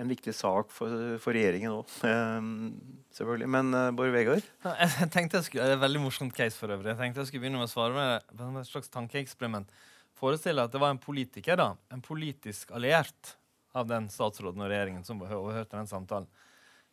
en 0.00 0.10
viktig 0.10 0.34
sak 0.36 0.70
for, 0.74 0.92
for 1.22 1.36
regjeringen 1.36 1.72
òg, 1.72 1.92
eh, 2.06 2.48
selvfølgelig. 3.16 3.50
Men 3.52 3.72
uh, 3.74 3.88
Bård 3.96 4.12
Vegard? 4.14 4.46
Jeg 4.66 5.10
tenkte 5.14 5.40
jeg 5.40 5.48
skulle, 5.48 5.66
Det 5.66 5.76
er 5.76 5.78
et 5.78 5.84
veldig 5.84 6.02
morsomt 6.04 6.36
case 6.36 6.58
for 6.58 6.72
øvrig. 6.72 6.92
Jeg 6.92 7.00
tenkte 7.00 7.22
jeg 7.22 7.30
skulle 7.30 7.46
begynne 7.46 7.62
med 7.62 7.70
å 7.70 7.72
svare 7.72 7.94
med 7.96 8.60
et 8.62 8.70
slags 8.70 8.92
tankeeksperiment. 8.92 9.70
Forestill 10.16 10.56
deg 10.56 10.68
at 10.68 10.74
det 10.74 10.80
var 10.80 10.94
en 10.94 11.02
politiker, 11.02 11.58
da, 11.60 11.72
en 11.92 12.04
politisk 12.04 12.72
alliert 12.76 13.36
av 13.76 13.88
den 13.90 14.08
statsråden 14.12 14.62
og 14.64 14.70
regjeringen 14.70 15.04
som 15.04 15.20
overhørte 15.20 15.76
den 15.76 15.90
samtalen. 15.90 16.28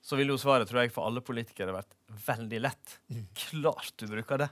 Så 0.03 0.17
ville 0.19 0.35
jo 0.35 0.41
svaret 0.41 0.67
tror 0.67 0.81
jeg, 0.83 0.91
for 0.91 1.07
alle 1.07 1.23
politikere 1.23 1.75
vært 1.75 1.95
veldig 2.25 2.59
lett. 2.59 2.97
Mm. 3.07 3.21
Klart 3.45 3.93
du 4.01 4.09
bruker 4.11 4.41
det. 4.43 4.49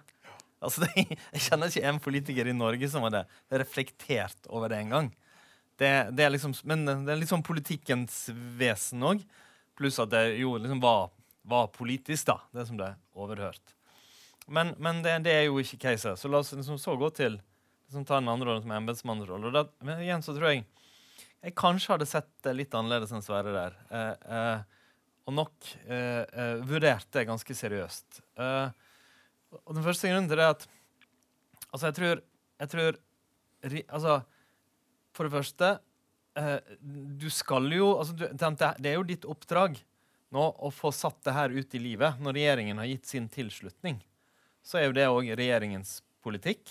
Altså, 0.62 0.86
det, 0.86 1.04
Jeg 1.34 1.44
kjenner 1.50 1.72
ikke 1.72 1.90
en 1.90 2.00
politiker 2.04 2.48
i 2.48 2.56
Norge 2.56 2.88
som 2.92 3.04
hadde 3.08 3.26
reflektert 3.60 4.48
over 4.48 4.72
det 4.72 4.80
engang. 4.86 5.12
Det, 5.76 5.92
det, 6.16 6.24
er 6.24 6.32
liksom, 6.32 6.54
men 6.70 6.86
det 6.86 7.12
er 7.12 7.28
sånn 7.28 7.44
politikkens 7.44 8.28
vesen 8.60 9.04
òg. 9.04 9.24
Pluss 9.76 10.00
at 10.00 10.12
det 10.14 10.38
jo 10.40 10.54
liksom 10.62 10.80
var, 10.84 11.10
var, 11.48 11.72
politisk, 11.74 12.30
da, 12.30 12.38
det 12.56 12.68
som 12.70 12.80
ble 12.80 12.94
overhørt. 13.18 13.76
Men, 14.48 14.76
men 14.80 15.02
det, 15.04 15.18
det, 15.26 15.34
er 15.36 15.48
jo 15.50 15.60
ikke 15.60 15.82
caset. 15.90 16.20
Så 16.20 16.30
la 16.30 16.40
oss 16.44 16.54
liksom 16.54 16.80
så 16.80 16.96
gå 17.00 17.10
til 17.18 17.40
liksom 17.92 18.06
tar 18.08 18.22
den 18.22 18.32
andre 18.32 18.48
rollen 18.48 18.64
som 18.64 18.72
embetsmannsrolle. 18.72 19.66
Men 19.84 20.00
igjen 20.00 20.24
så 20.24 20.32
tror 20.32 20.54
jeg 20.54 20.64
jeg 21.42 21.56
kanskje 21.58 21.96
hadde 21.96 22.06
sett 22.08 22.30
det 22.46 22.54
litt 22.54 22.76
annerledes 22.78 23.12
enn 23.12 23.24
Sverre 23.26 23.52
der. 23.52 23.78
Eh, 23.92 24.36
eh, 24.38 24.60
og 25.26 25.34
nok 25.36 25.72
eh, 25.88 26.22
eh 26.24 26.62
vurdert 26.70 27.10
det 27.12 27.26
ganske 27.28 27.56
seriøst. 27.58 28.22
Eh, 28.38 28.70
og 29.66 29.74
den 29.76 29.84
første 29.84 30.08
grunnen 30.08 30.30
til 30.30 30.40
det 30.40 30.46
er 30.48 30.56
at 30.58 30.70
Altså, 31.72 31.88
jeg 31.88 31.96
tror, 31.96 32.22
jeg 32.60 32.70
tror 32.70 32.98
altså, 33.96 34.16
for 35.16 35.24
det 35.24 35.32
første 35.32 35.70
eh, 36.36 36.58
Du 37.16 37.30
skal 37.32 37.70
jo 37.72 37.94
altså, 37.96 38.14
du, 38.14 38.26
Det 38.28 38.90
er 38.90 38.98
jo 38.98 39.08
ditt 39.08 39.24
oppdrag 39.24 39.78
nå 40.36 40.50
å 40.60 40.72
få 40.72 40.92
satt 40.92 41.24
det 41.24 41.36
her 41.36 41.52
ut 41.52 41.76
i 41.76 41.80
livet. 41.80 42.20
Når 42.20 42.36
regjeringen 42.36 42.78
har 42.80 42.88
gitt 42.88 43.08
sin 43.08 43.28
tilslutning, 43.28 43.98
så 44.64 44.80
er 44.80 44.86
jo 44.86 44.94
det 44.96 45.08
òg 45.12 45.32
regjeringens 45.36 45.98
politikk. 46.24 46.70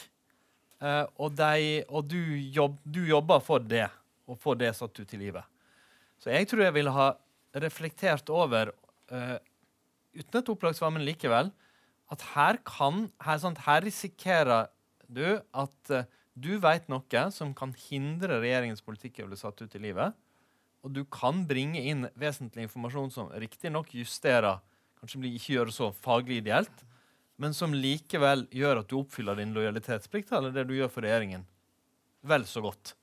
Eh, 0.80 1.06
og, 1.20 1.34
de, 1.36 1.80
og 1.88 2.06
du, 2.08 2.20
jobb, 2.56 2.78
du, 2.88 3.02
jobber 3.08 3.42
for 3.44 3.60
det, 3.60 3.86
og 4.30 4.38
for 4.40 4.56
det 4.56 4.72
satt 4.78 4.96
ut 4.96 5.16
i 5.16 5.20
livet. 5.20 5.44
Så 6.20 6.32
jeg 6.32 6.48
tror 6.48 6.64
jeg 6.64 6.76
ville 6.76 6.94
ha 6.94 7.10
reflektert 7.60 8.30
over, 8.32 8.70
uh, 9.10 9.36
uten 10.14 10.38
et 10.38 10.50
opplagsvar, 10.52 10.92
men 10.94 11.02
likevel, 11.02 11.48
at 12.10 12.24
her 12.34 12.58
kan 12.66 13.08
Her, 13.22 13.38
sant, 13.38 13.58
her 13.64 13.80
risikerer 13.82 14.68
du 15.08 15.40
at 15.40 15.92
uh, 15.94 16.04
du 16.34 16.52
veit 16.62 16.86
noe 16.92 17.24
som 17.34 17.54
kan 17.56 17.72
hindre 17.88 18.38
regjeringens 18.40 18.84
politikk 18.84 19.22
å 19.24 19.30
bli 19.30 19.40
satt 19.40 19.60
ut 19.64 19.74
i 19.74 19.82
livet. 19.82 20.14
Og 20.84 20.92
du 20.94 21.02
kan 21.04 21.42
bringe 21.48 21.80
inn 21.82 22.06
vesentlig 22.16 22.68
informasjon 22.68 23.10
som 23.12 23.32
riktignok 23.34 23.92
justerer 23.96 24.60
Kanskje 25.00 25.30
ikke 25.32 25.54
gjør 25.54 25.70
det 25.70 25.72
så 25.72 25.86
faglig 25.96 26.42
ideelt, 26.42 26.82
men 27.40 27.56
som 27.56 27.72
likevel 27.74 28.44
gjør 28.52 28.82
at 28.82 28.90
du 28.90 28.98
oppfyller 29.00 29.38
din 29.40 29.54
lojalitetsplikt, 29.56 30.32
eller 30.36 30.52
det 30.54 30.66
du 30.68 30.74
gjør 30.76 30.92
for 30.92 31.06
regjeringen, 31.06 31.46
vel 32.28 32.44
så 32.48 32.62
godt. 32.64 32.94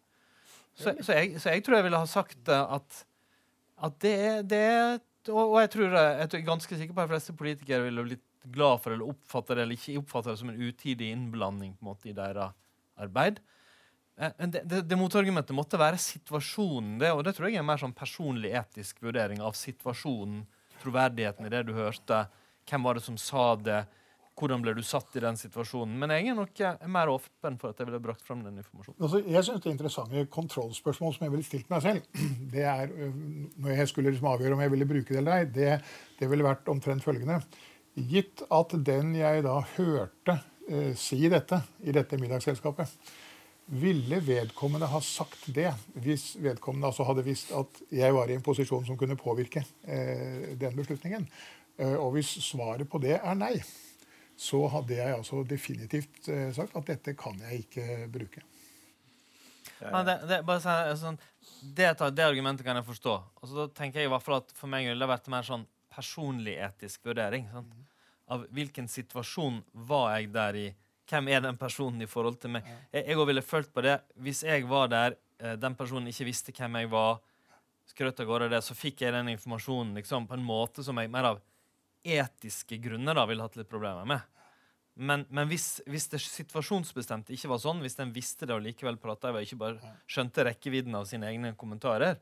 Så, 0.77 0.94
så, 1.01 1.15
jeg, 1.17 1.39
så 1.41 1.56
jeg, 1.56 1.63
tror 1.65 1.79
jeg 1.79 1.88
ville 1.88 2.01
ha 2.03 2.10
sagt 2.10 2.51
at, 2.53 3.00
at 3.82 4.00
det, 4.03 4.20
det 4.51 4.65
og, 5.34 5.58
jeg 5.63 5.72
tror 5.74 5.89
jeg, 5.89 6.12
jeg 6.22 6.29
er 6.38 6.46
ganske 6.46 6.79
sikker 6.79 6.94
på 6.94 7.01
at 7.01 7.10
de 7.10 7.15
fleste 7.15 7.36
politikere 7.38 7.88
ville 7.88 8.06
blitt 8.06 8.24
glad 8.53 8.84
for 8.84 8.94
eller 8.94 9.10
oppfatte 9.10 9.58
det 9.58 9.65
eller 9.65 9.79
ikke 9.79 9.98
oppfatte 10.03 10.32
det 10.32 10.39
som 10.39 10.51
en 10.53 10.62
utidig 10.62 11.10
innblanding 11.12 11.74
på 11.75 11.84
en 11.84 11.89
måte 11.89 12.12
i 12.12 12.15
deres 12.15 12.53
arbeid. 13.01 13.41
Men 14.17 14.53
det, 14.53 14.63
det, 14.65 14.84
det 14.89 14.98
motargumentet 14.98 15.53
måtte 15.58 15.77
være 15.77 16.00
situasjonen. 16.01 16.96
Det, 17.01 17.12
og 17.13 17.25
det 17.25 17.36
tror 17.38 17.50
jeg 17.50 17.60
er 17.60 17.65
en 17.65 17.70
mer 17.70 17.82
sånn 17.82 17.94
personlig 17.98 18.53
etisk 18.58 19.03
vurdering 19.06 19.44
av 19.46 19.58
situasjonen, 19.58 20.46
troverdigheten 20.82 21.46
i 21.46 21.51
det 21.53 21.65
du 21.67 21.75
hørte. 21.77 22.24
Hvem 22.70 22.88
var 22.88 22.98
det 22.98 23.06
som 23.06 23.20
sa 23.22 23.51
det? 23.62 23.84
Hvordan 24.38 24.62
ble 24.62 24.75
du 24.77 24.84
satt 24.86 25.15
i 25.17 25.22
den 25.24 25.38
situasjonen? 25.39 25.96
Men 25.98 26.12
jeg 26.13 26.29
er 26.29 26.36
nok 26.38 26.60
eh, 26.62 26.84
mer 26.94 27.10
åpen 27.10 27.56
for 27.58 27.74
at 27.74 27.79
jeg 27.82 27.89
ville 27.89 28.01
brakt 28.03 28.25
frem 28.25 28.44
den 28.46 28.60
informasjonen. 28.62 29.00
Altså, 29.01 29.22
jeg 29.25 29.46
synes 29.48 29.63
Det 29.63 29.72
interessante 29.74 30.25
kontrollspørsmål 30.34 31.15
som 31.15 31.25
jeg 31.25 31.34
ville 31.34 31.48
stilt 31.48 31.72
meg 31.74 31.82
selv, 31.86 32.03
det 32.53 32.65
er, 32.70 32.94
når 33.58 33.79
jeg 33.79 33.89
skulle 33.89 34.13
liksom 34.13 34.29
avgjøre 34.29 34.58
om 34.58 34.62
jeg 34.62 34.74
ville 34.75 34.89
bruke 34.89 35.15
det 35.15 35.24
eller 35.24 35.39
ei, 35.39 35.48
det, 35.56 35.72
det 36.20 36.29
ville 36.29 36.46
vært 36.46 36.70
omtrent 36.70 37.06
følgende. 37.06 37.39
Gitt 37.98 38.46
at 38.53 38.75
den 38.86 39.15
jeg 39.17 39.41
da 39.48 39.56
hørte 39.74 40.38
eh, 40.70 40.94
si 40.94 41.24
dette 41.34 41.63
i 41.82 41.96
dette 41.98 42.22
middagsselskapet, 42.22 42.94
ville 43.67 44.22
vedkommende 44.24 44.88
ha 44.88 45.01
sagt 45.03 45.50
det 45.51 45.74
hvis 46.00 46.38
vedkommende 46.39 46.88
altså 46.88 47.03
hadde 47.10 47.25
visst 47.25 47.50
at 47.58 47.82
jeg 47.91 48.13
var 48.15 48.29
i 48.29 48.38
en 48.38 48.46
posisjon 48.46 48.86
som 48.88 48.96
kunne 49.01 49.17
påvirke 49.20 49.65
eh, 49.84 50.53
den 50.62 50.77
beslutningen? 50.77 51.25
Og 51.77 52.15
hvis 52.15 52.32
svaret 52.41 52.89
på 52.89 52.98
det 52.98 53.20
er 53.20 53.36
nei, 53.38 53.51
så 54.38 54.60
hadde 54.70 55.00
jeg 55.00 55.15
altså 55.15 55.41
definitivt 55.48 56.29
sagt 56.56 56.75
at 56.77 56.91
dette 56.91 57.15
kan 57.17 57.39
jeg 57.48 57.65
ikke 57.65 57.86
bruke. 58.13 58.44
Ja, 59.82 60.01
det, 60.06 60.15
det, 60.29 60.39
sånn, 60.98 61.20
det, 61.62 61.89
det, 62.00 62.25
argumentet 62.25 62.65
kan 62.65 62.77
jeg 62.79 62.88
forstå. 62.88 63.15
Altså, 63.41 63.53
da 63.60 63.67
tenker 63.77 64.01
jeg 64.01 64.10
i 64.10 64.13
hvert 64.13 64.25
fall 64.25 64.39
at 64.39 64.53
For 64.58 64.70
meg 64.72 64.88
ville 64.88 65.01
det 65.03 65.10
vært 65.12 65.29
mer 65.34 65.46
sånn 65.46 65.65
personlig 65.94 66.58
etisk 66.62 67.06
vurdering. 67.10 67.48
Sant? 67.53 67.74
Av 68.34 68.44
hvilken 68.53 68.89
situasjon 68.91 69.62
var 69.88 70.17
jeg 70.17 70.32
der 70.34 70.60
i? 70.60 70.67
Hvem 71.08 71.29
er 71.32 71.46
den 71.46 71.60
personen 71.60 72.03
i 72.03 72.10
forhold 72.10 72.41
til 72.41 72.58
meg? 72.58 72.67
Jeg, 72.91 73.06
jeg 73.08 73.27
ville 73.29 73.46
følt 73.46 73.72
på 73.74 73.84
det. 73.86 73.96
Hvis 74.20 74.44
jeg 74.44 74.65
var 74.67 74.89
der, 74.91 75.15
eh, 75.39 75.56
den 75.60 75.77
personen 75.79 76.12
ikke 76.12 76.27
visste 76.27 76.56
hvem 76.56 76.82
jeg 76.82 76.91
var, 76.91 77.22
skrøt 77.88 78.20
av 78.20 78.27
gårde 78.27 78.50
det, 78.51 78.60
så 78.65 78.75
fikk 78.75 79.06
jeg 79.06 79.15
den 79.15 79.32
informasjonen 79.32 79.96
liksom, 80.01 80.27
på 80.27 80.36
en 80.36 80.44
måte 80.44 80.84
som 80.84 80.98
jeg 81.00 81.12
mer 81.13 81.32
av 81.32 81.39
etiske 82.15 82.79
grunner 82.81 83.17
da 83.17 83.25
ville 83.29 83.45
hatt 83.45 83.57
litt 83.59 83.69
problemer 83.69 84.07
med. 84.07 84.43
Men, 84.97 85.27
men 85.29 85.49
hvis, 85.49 85.83
hvis, 85.85 86.07
det 86.09 86.19
situasjonsbestemte 86.23 87.35
ikke 87.35 87.51
var 87.51 87.59
sånn, 87.61 87.83
hvis 87.85 87.99
en 88.01 88.13
visste 88.15 88.47
det 88.49 88.55
og 88.55 88.63
likevel 88.65 88.97
prata 89.01 89.29
og 89.29 89.43
ikke 89.45 89.59
bare 89.61 89.91
skjønte 90.09 90.47
rekkevidden 90.47 90.97
av 90.97 91.05
sine 91.09 91.29
egne 91.29 91.53
kommentarer, 91.59 92.17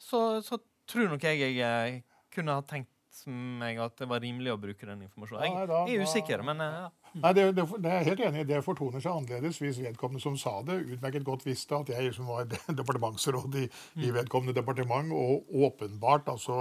så, 0.00 0.40
så 0.42 0.58
tror 0.90 1.12
nok 1.12 1.26
jeg 1.28 1.52
jeg 1.54 2.00
kunne 2.34 2.56
ha 2.58 2.64
tenkt 2.66 2.90
meg 3.28 3.78
at 3.82 3.98
det 3.98 4.08
var 4.10 4.22
rimelig 4.22 4.54
å 4.54 4.58
bruke 4.60 4.86
den 4.86 5.04
informasjonen. 5.06 5.46
Jeg, 5.46 5.70
jeg 5.90 5.98
er 5.98 6.08
usikker, 6.08 6.42
men 6.46 6.62
eh, 6.64 6.76
ja. 6.80 6.90
Nei, 7.18 7.32
det, 7.34 7.44
det, 7.56 7.64
det, 7.82 7.90
er 7.90 8.06
helt 8.06 8.20
enig. 8.28 8.44
Det 8.48 8.60
fortoner 8.64 9.02
seg 9.02 9.16
annerledes 9.16 9.58
hvis 9.62 9.80
vedkommende 9.82 10.22
som 10.22 10.36
sa 10.38 10.60
det, 10.66 10.78
utmerket 10.94 11.26
godt 11.26 11.46
visste 11.46 11.78
at 11.78 11.90
jeg 11.90 12.12
som 12.14 12.30
var 12.30 12.46
departementsråd 12.80 13.56
i, 13.58 13.64
i 13.98 14.10
mm. 14.10 14.14
vedkommende 14.20 14.54
departement, 14.56 15.14
og 15.14 15.50
åpenbart 15.66 16.30
altså 16.30 16.58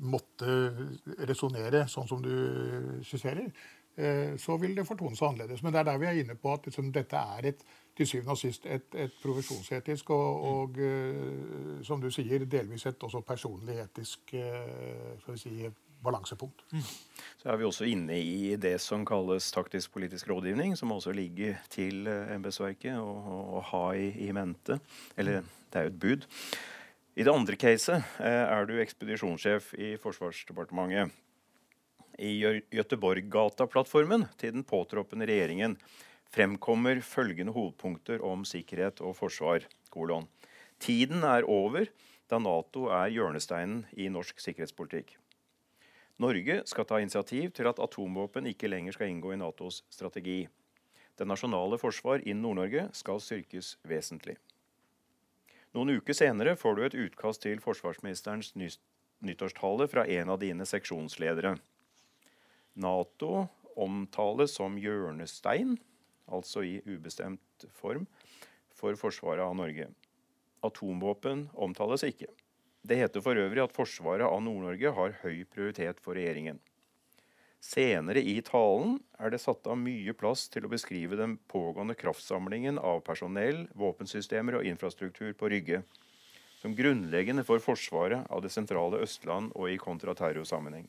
måtte 0.00 0.56
resonnere 1.28 1.86
sånn 1.88 2.10
som 2.10 2.20
du 2.24 2.34
skisserer. 3.06 3.48
Eh, 3.96 4.38
så 4.40 4.56
vil 4.56 4.76
det 4.76 4.86
fortone 4.88 5.16
seg 5.16 5.28
annerledes. 5.28 5.62
Men 5.62 5.74
det 5.74 5.82
er 5.82 5.88
der 5.90 6.00
vi 6.00 6.08
er 6.08 6.20
inne 6.22 6.36
på 6.40 6.52
at 6.54 6.66
liksom, 6.68 6.92
dette 6.92 7.24
er 7.36 7.52
et, 7.52 7.64
til 7.96 8.08
syvende 8.08 8.32
og 8.32 8.40
sist 8.40 8.64
et, 8.64 8.86
et 8.96 9.16
profesjonsetisk 9.20 10.10
og, 10.16 10.44
og 10.48 10.78
mm. 10.78 11.82
som 11.84 12.00
du 12.00 12.08
sier, 12.10 12.46
delvis 12.48 12.86
et 12.88 13.04
også 13.04 13.20
personlig 13.20 13.76
etisk 13.82 14.32
uh, 14.32 15.12
skal 15.20 15.34
vi 15.34 15.42
si, 15.42 15.68
balansepunkt. 16.04 16.64
Mm. 16.72 16.84
Så 17.40 17.48
er 17.50 17.58
vi 17.60 17.66
også 17.68 17.88
inne 17.88 18.18
i 18.18 18.56
det 18.60 18.74
som 18.82 19.06
kalles 19.08 19.48
taktisk 19.54 19.94
politisk 19.94 20.28
rådgivning, 20.30 20.76
som 20.78 20.92
også 20.94 21.14
ligger 21.16 21.58
til 21.72 22.06
uh, 22.10 22.30
embetsverket 22.34 22.98
å 22.98 23.62
ha 23.72 23.84
i, 23.98 24.10
i, 24.26 24.30
mente. 24.36 24.78
Eller 25.16 25.42
det 25.72 25.80
er 25.80 25.88
jo 25.88 25.94
et 25.94 26.02
bud. 26.04 26.28
I 27.12 27.26
det 27.26 27.32
andre 27.32 27.58
caset 27.60 28.14
er 28.24 28.64
du 28.64 28.78
ekspedisjonssjef 28.80 29.74
i 29.76 29.90
Forsvarsdepartementet 30.00 31.12
i 32.18 32.32
Göteborggata-plattformen 32.72 34.26
til 34.40 34.54
den 34.56 34.64
påtroppende 34.68 35.26
regjeringen 35.28 35.76
fremkommer 36.32 37.02
følgende 37.04 37.52
hovedpunkter 37.52 38.22
om 38.24 38.46
sikkerhet 38.48 39.02
og 39.04 39.16
forsvar. 39.18 39.66
Kolon. 39.92 40.28
Tiden 40.80 41.24
er 41.28 41.44
over 41.44 41.90
da 42.30 42.38
Nato 42.40 42.88
er 42.88 43.12
hjørnesteinen 43.12 43.84
i 43.92 44.08
norsk 44.12 44.40
sikkerhetspolitikk. 44.40 45.18
Norge 46.20 46.60
skal 46.68 46.86
ta 46.86 46.98
initiativ 47.00 47.50
til 47.56 47.68
at 47.70 47.80
atomvåpen 47.80 48.46
ikke 48.50 48.68
lenger 48.68 48.92
skal 48.92 49.08
inngå 49.08 49.32
i 49.32 49.40
Natos 49.40 49.82
strategi. 49.90 50.44
Det 51.18 51.26
nasjonale 51.28 51.78
forsvar 51.80 52.22
i 52.26 52.34
Nord-Norge 52.36 52.88
skal 52.96 53.20
styrkes 53.20 53.76
vesentlig. 53.88 54.36
Noen 55.72 55.96
uker 55.96 56.16
senere 56.16 56.52
får 56.56 56.76
du 56.76 56.82
et 56.84 56.98
utkast 57.06 57.42
til 57.46 57.60
forsvarsministerens 57.64 58.52
nyttårstale 59.24 59.88
fra 59.88 60.04
en 60.04 60.32
av 60.34 60.40
dine 60.42 60.66
seksjonsledere. 60.68 61.54
Nato 62.74 63.46
omtales 63.76 64.56
som 64.58 64.76
hjørnestein, 64.80 65.78
altså 66.28 66.64
i 66.64 66.78
ubestemt 66.84 67.66
form, 67.72 68.06
for 68.76 68.96
forsvaret 69.00 69.44
av 69.44 69.56
Norge. 69.56 69.88
Atomvåpen 70.64 71.48
omtales 71.54 72.04
ikke. 72.06 72.28
Det 72.82 72.98
heter 72.98 73.22
for 73.22 73.38
øvrig 73.38 73.62
at 73.62 73.74
forsvaret 73.74 74.26
av 74.26 74.40
Nord-Norge 74.42 74.90
har 74.96 75.18
høy 75.22 75.44
prioritet 75.46 76.00
for 76.02 76.18
regjeringen. 76.18 76.58
Senere 77.62 78.18
i 78.18 78.40
talen 78.42 78.96
er 79.22 79.30
det 79.30 79.38
satt 79.38 79.68
av 79.70 79.78
mye 79.78 80.10
plass 80.18 80.48
til 80.50 80.66
å 80.66 80.70
beskrive 80.72 81.14
den 81.18 81.36
pågående 81.50 81.94
kraftsamlingen 81.94 82.80
av 82.82 83.04
personell, 83.06 83.68
våpensystemer 83.78 84.58
og 84.58 84.66
infrastruktur 84.66 85.30
på 85.38 85.52
Rygge, 85.52 85.84
som 86.58 86.74
grunnleggende 86.74 87.46
for 87.46 87.62
forsvaret 87.62 88.26
av 88.26 88.42
det 88.42 88.50
sentrale 88.50 88.98
Østland 89.06 89.54
og 89.54 89.70
i 89.70 89.78
kontraterrorsammenheng. 89.78 90.88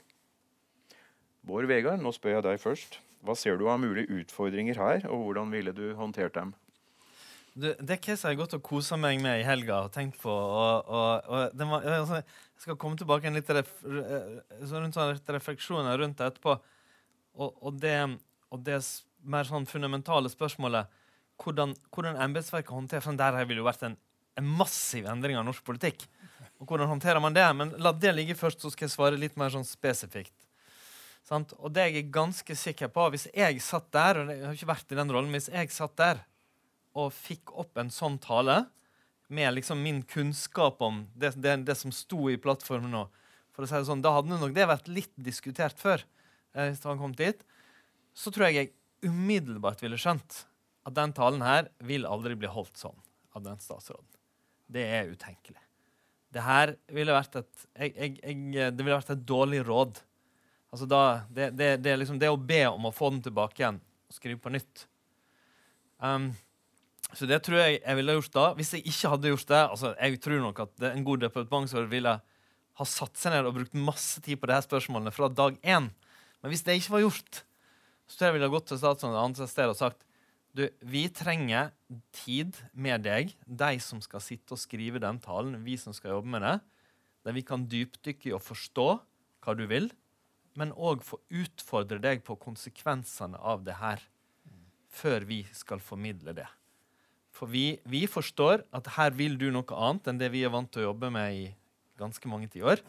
Bård 1.46 1.70
Vegard, 1.70 2.02
nå 2.02 2.10
spør 2.16 2.40
jeg 2.40 2.48
deg 2.48 2.62
først. 2.64 3.00
Hva 3.22 3.38
ser 3.38 3.62
du 3.62 3.68
av 3.70 3.78
mulige 3.84 4.10
utfordringer 4.24 4.82
her, 4.82 5.06
og 5.14 5.28
hvordan 5.28 5.54
ville 5.54 5.74
du 5.78 5.92
håndtert 6.00 6.34
dem? 6.34 6.58
Du, 7.54 7.68
det 7.70 8.00
er 8.00 8.16
har 8.18 8.32
jeg 8.34 8.38
gått 8.40 8.56
og 8.58 8.64
kosa 8.66 8.98
meg 8.98 9.20
med 9.22 9.44
i 9.44 9.46
helga 9.46 9.84
og 9.86 9.92
tenkt 9.94 10.18
på. 10.22 10.34
Og, 10.34 10.88
og, 10.90 11.28
og 11.30 11.66
var, 11.70 11.84
altså, 12.00 12.22
jeg 12.24 12.64
skal 12.66 12.80
komme 12.82 12.98
tilbake 12.98 13.30
en 13.30 13.38
litt 13.38 13.52
ref, 13.54 13.70
rundt 13.86 14.98
sånn 14.98 15.20
refleksjoner 15.36 16.02
rundt 16.02 16.18
det 16.18 16.32
etterpå. 16.32 16.56
Og, 17.38 17.70
det, 17.82 17.94
og 18.50 18.66
det 18.66 18.80
mer 19.30 19.46
sånn 19.46 19.70
fundamentale 19.70 20.32
spørsmålet 20.34 20.90
hvordan, 21.42 21.74
hvordan 21.94 22.20
embetsverket 22.26 22.74
håndterer 22.74 23.06
sånn 23.06 23.18
Der 23.18 23.38
ville 23.46 23.62
jo 23.62 23.70
vært 23.70 23.86
en, 23.88 23.96
en, 24.38 24.50
massiv 24.58 25.08
endring 25.10 25.38
av 25.38 25.46
norsk 25.46 25.66
politikk. 25.66 26.08
Og 26.62 26.66
hvordan 26.66 26.90
håndterer 26.90 27.22
man 27.22 27.38
det? 27.38 27.46
Men 27.58 27.74
la 27.82 27.94
det 27.94 28.16
ligge 28.18 28.38
først, 28.40 28.62
så 28.66 28.74
skal 28.74 28.88
jeg 28.88 28.96
svare 28.96 29.20
litt 29.20 29.38
mer 29.38 29.54
sånn 29.54 29.66
spesifikt. 29.68 30.36
Sant? 31.28 31.54
Og 31.62 31.74
det 31.74 31.86
jeg 31.88 32.02
er 32.02 32.14
ganske 32.14 32.56
sikker 32.60 32.90
på 32.92 33.06
Hvis 33.14 33.30
jeg 33.32 33.62
satt 33.64 33.94
der, 33.96 34.20
og 34.20 34.32
jeg 34.34 34.44
har 34.44 34.58
ikke 34.58 34.74
vært 34.74 34.92
i 34.92 34.98
den 34.98 35.14
rollen, 35.14 35.34
hvis 35.38 35.54
jeg 35.54 35.70
satt 35.72 35.94
der 36.02 36.26
og 36.94 37.14
fikk 37.16 37.54
opp 37.60 37.80
en 37.82 37.92
sånn 37.94 38.20
tale 38.22 38.64
med 39.34 39.56
liksom 39.56 39.82
min 39.82 40.04
kunnskap 40.06 40.82
om 40.84 41.04
det, 41.18 41.34
det, 41.42 41.56
det 41.68 41.76
som 41.80 41.94
sto 41.96 42.28
i 42.30 42.38
plattformen 42.38 42.94
nå, 42.94 43.08
for 43.54 43.66
å 43.66 43.70
si 43.70 43.80
det 43.80 43.88
sånn, 43.90 44.04
da 44.04 44.14
hadde 44.18 44.38
nok 44.38 44.54
det 44.56 44.70
vært 44.70 44.90
litt 44.92 45.14
diskutert 45.16 45.80
før. 45.82 46.04
Eh, 46.54 46.70
hvis 46.70 46.86
han 46.86 47.02
kom 47.02 47.16
dit, 47.18 47.42
Så 48.14 48.30
tror 48.30 48.46
jeg 48.46 48.56
jeg 48.56 49.10
umiddelbart 49.10 49.82
ville 49.82 49.98
skjønt 49.98 50.44
at 50.86 50.94
den 50.94 51.14
talen 51.18 51.42
her 51.42 51.72
vil 51.82 52.06
aldri 52.06 52.36
bli 52.38 52.48
holdt 52.48 52.78
sånn 52.78 53.00
av 53.34 53.42
den 53.42 53.58
statsråden. 53.58 54.06
Det 54.70 54.84
er 54.86 55.10
utenkelig. 55.10 55.58
Det 56.30 56.44
her 56.46 56.76
ville 56.94 57.16
vært 57.16 57.40
et, 57.42 57.66
jeg, 57.74 57.96
jeg, 57.98 58.20
jeg, 58.22 58.70
det 58.74 58.86
ville 58.86 59.00
vært 59.00 59.16
et 59.16 59.26
dårlig 59.26 59.64
råd 59.66 60.02
Altså 60.74 60.88
da, 60.90 61.02
det, 61.30 61.52
det, 61.54 61.68
det, 61.86 61.92
er 61.92 62.00
liksom 62.02 62.18
det 62.18 62.32
å 62.34 62.40
be 62.40 62.64
om 62.66 62.88
å 62.90 62.94
få 62.94 63.12
den 63.14 63.22
tilbake 63.22 63.62
igjen 63.62 63.76
og 63.78 64.16
skrive 64.16 64.40
på 64.42 64.50
nytt. 64.56 64.88
Um, 66.02 66.32
så 67.14 67.28
det 67.30 67.40
tror 67.46 67.60
jeg 67.62 67.80
jeg 67.80 67.98
ville 68.00 68.16
gjort 68.18 68.36
da. 68.36 68.46
Hvis 68.58 68.74
jeg 68.74 68.86
ikke 68.90 69.12
hadde 69.14 69.32
gjort 69.34 69.50
det 69.50 69.60
altså 69.62 69.94
Jeg 70.00 70.20
tror 70.24 70.40
nok 70.42 70.62
at 70.66 70.86
en 70.90 71.06
god 71.06 71.26
departementsråd 71.28 71.90
ville 71.92 72.14
ha 72.74 72.86
satt 72.90 73.20
seg 73.22 73.36
ned 73.36 73.50
og 73.50 73.58
brukt 73.60 73.76
masse 73.78 74.22
tid 74.26 74.40
på 74.42 74.50
de 74.50 74.56
her 74.56 74.66
spørsmålene 74.66 75.14
fra 75.14 75.30
dag 75.30 75.60
én. 75.62 75.92
Men 76.42 76.52
hvis 76.52 76.66
det 76.66 76.80
ikke 76.80 76.96
var 76.96 77.06
gjort, 77.06 77.44
så 78.10 78.18
tror 78.18 78.28
jeg 78.28 78.38
ville 78.40 78.52
gått 78.56 78.68
til 78.72 78.82
statsråden 78.82 79.16
et 79.16 79.22
annet 79.22 79.52
sted 79.52 79.70
og 79.70 79.78
sagt 79.80 80.02
du, 80.54 80.68
vi 80.86 81.08
trenger 81.10 81.72
tid 82.14 82.58
med 82.78 83.06
deg, 83.08 83.32
de 83.46 83.74
som 83.82 84.02
skal 84.06 84.22
sitte 84.22 84.54
og 84.54 84.62
skrive 84.62 85.02
den 85.02 85.18
talen, 85.22 85.64
vi 85.66 85.80
som 85.82 85.96
skal 85.98 86.14
jobbe 86.14 86.30
med 86.36 86.46
det, 86.46 86.58
der 87.26 87.34
vi 87.34 87.46
kan 87.48 87.66
dypdykke 87.70 88.30
i 88.30 88.36
å 88.38 88.42
forstå 88.42 88.88
hva 89.44 89.56
du 89.58 89.66
vil, 89.70 89.90
men 90.54 90.76
òg 90.78 91.02
få 91.02 91.18
utfordre 91.34 91.98
deg 92.02 92.22
på 92.28 92.38
konsekvensene 92.38 93.40
av 93.42 93.66
det 93.66 93.80
her 93.80 94.04
før 94.94 95.26
vi 95.26 95.42
skal 95.58 95.82
formidle 95.82 96.36
det. 96.38 96.46
For 97.34 97.50
vi, 97.50 97.80
vi, 97.90 98.06
forstår 98.08 98.62
at 98.76 98.92
her 98.98 99.14
vil 99.18 99.40
du 99.42 99.48
noe 99.52 99.78
annet 99.78 100.10
enn 100.10 100.20
det 100.22 100.30
vi 100.34 100.44
er 100.46 100.54
vant 100.54 100.70
til 100.72 100.84
å 100.84 100.92
jobbe 100.92 101.10
med 101.14 101.40
i 101.40 101.48
ganske 102.00 102.30
mange 102.30 102.50
tiår. 102.54 102.84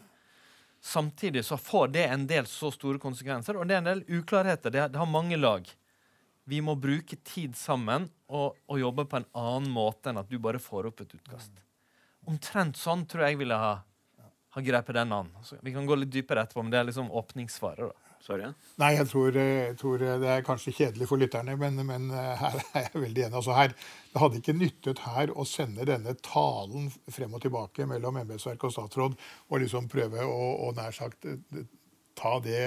Samtidig 0.85 1.41
så 1.47 1.57
får 1.57 1.89
det 1.95 2.05
en 2.05 2.27
del 2.29 2.45
så 2.49 2.69
store 2.73 3.01
konsekvenser, 3.01 3.57
og 3.57 3.65
det 3.65 3.77
er 3.77 3.81
en 3.81 3.89
del 3.89 4.05
uklarheter. 4.19 4.73
Det, 4.73 4.85
det 4.93 5.01
har 5.01 5.09
mange 5.09 5.39
lag. 5.39 5.65
Vi 6.45 6.61
må 6.61 6.75
bruke 6.77 7.17
tid 7.25 7.57
sammen 7.57 8.05
og, 8.29 8.53
og, 8.69 8.77
jobbe 8.77 9.07
på 9.09 9.17
en 9.17 9.27
annen 9.33 9.71
måte 9.73 10.11
enn 10.11 10.21
at 10.21 10.29
du 10.29 10.37
bare 10.37 10.61
får 10.61 10.91
opp 10.91 11.01
et 11.01 11.17
utkast. 11.17 11.57
Omtrent 12.29 12.77
sånn 12.77 13.07
tror 13.09 13.25
jeg 13.25 13.41
ville 13.41 13.57
ha 13.57 13.75
ha 14.55 14.61
grepet 14.61 14.95
den 14.95 15.11
an. 15.11 15.29
Så 15.43 15.57
vi 15.61 15.73
kan 15.75 15.85
gå 15.85 15.95
litt 15.99 16.11
dypere 16.11 16.45
etterpå, 16.45 16.63
men 16.63 16.71
det 16.71 16.79
er 16.79 16.87
liksom 16.87 17.11
åpningssvaret. 17.11 17.91
da. 17.91 18.04
Sorry. 18.25 18.47
Nei, 18.81 18.89
jeg 18.95 19.05
tror, 19.11 19.35
jeg 19.37 19.75
tror, 19.77 20.01
det 20.01 20.29
er 20.33 20.45
kanskje 20.45 20.73
kjedelig 20.73 21.05
for 21.11 21.21
lytterne, 21.21 21.53
men, 21.61 21.77
men, 21.85 22.07
eh, 22.09 22.31
her 22.41 22.57
er 22.63 22.87
jeg 22.87 23.03
veldig 23.03 23.25
enig. 23.27 23.37
Altså 23.37 23.53
her, 23.53 23.75
det 24.13 24.21
hadde 24.23 24.39
ikke 24.41 24.55
nyttet 24.57 25.03
her 25.05 25.33
å 25.35 25.45
sende 25.45 25.85
denne 25.85 26.15
talen 26.25 26.89
frem 27.13 27.37
og 27.37 27.43
tilbake 27.45 27.85
mellom 27.89 28.17
embetsverk 28.23 28.65
og 28.65 28.73
statsråd 28.73 29.17
og 29.51 29.61
liksom 29.61 29.89
prøve 29.91 30.25
å, 30.25 30.47
å 30.65 30.71
nær 30.77 30.95
sagt 30.95 31.29
eh, 31.29 31.67
ta 32.17 32.39
det 32.41 32.63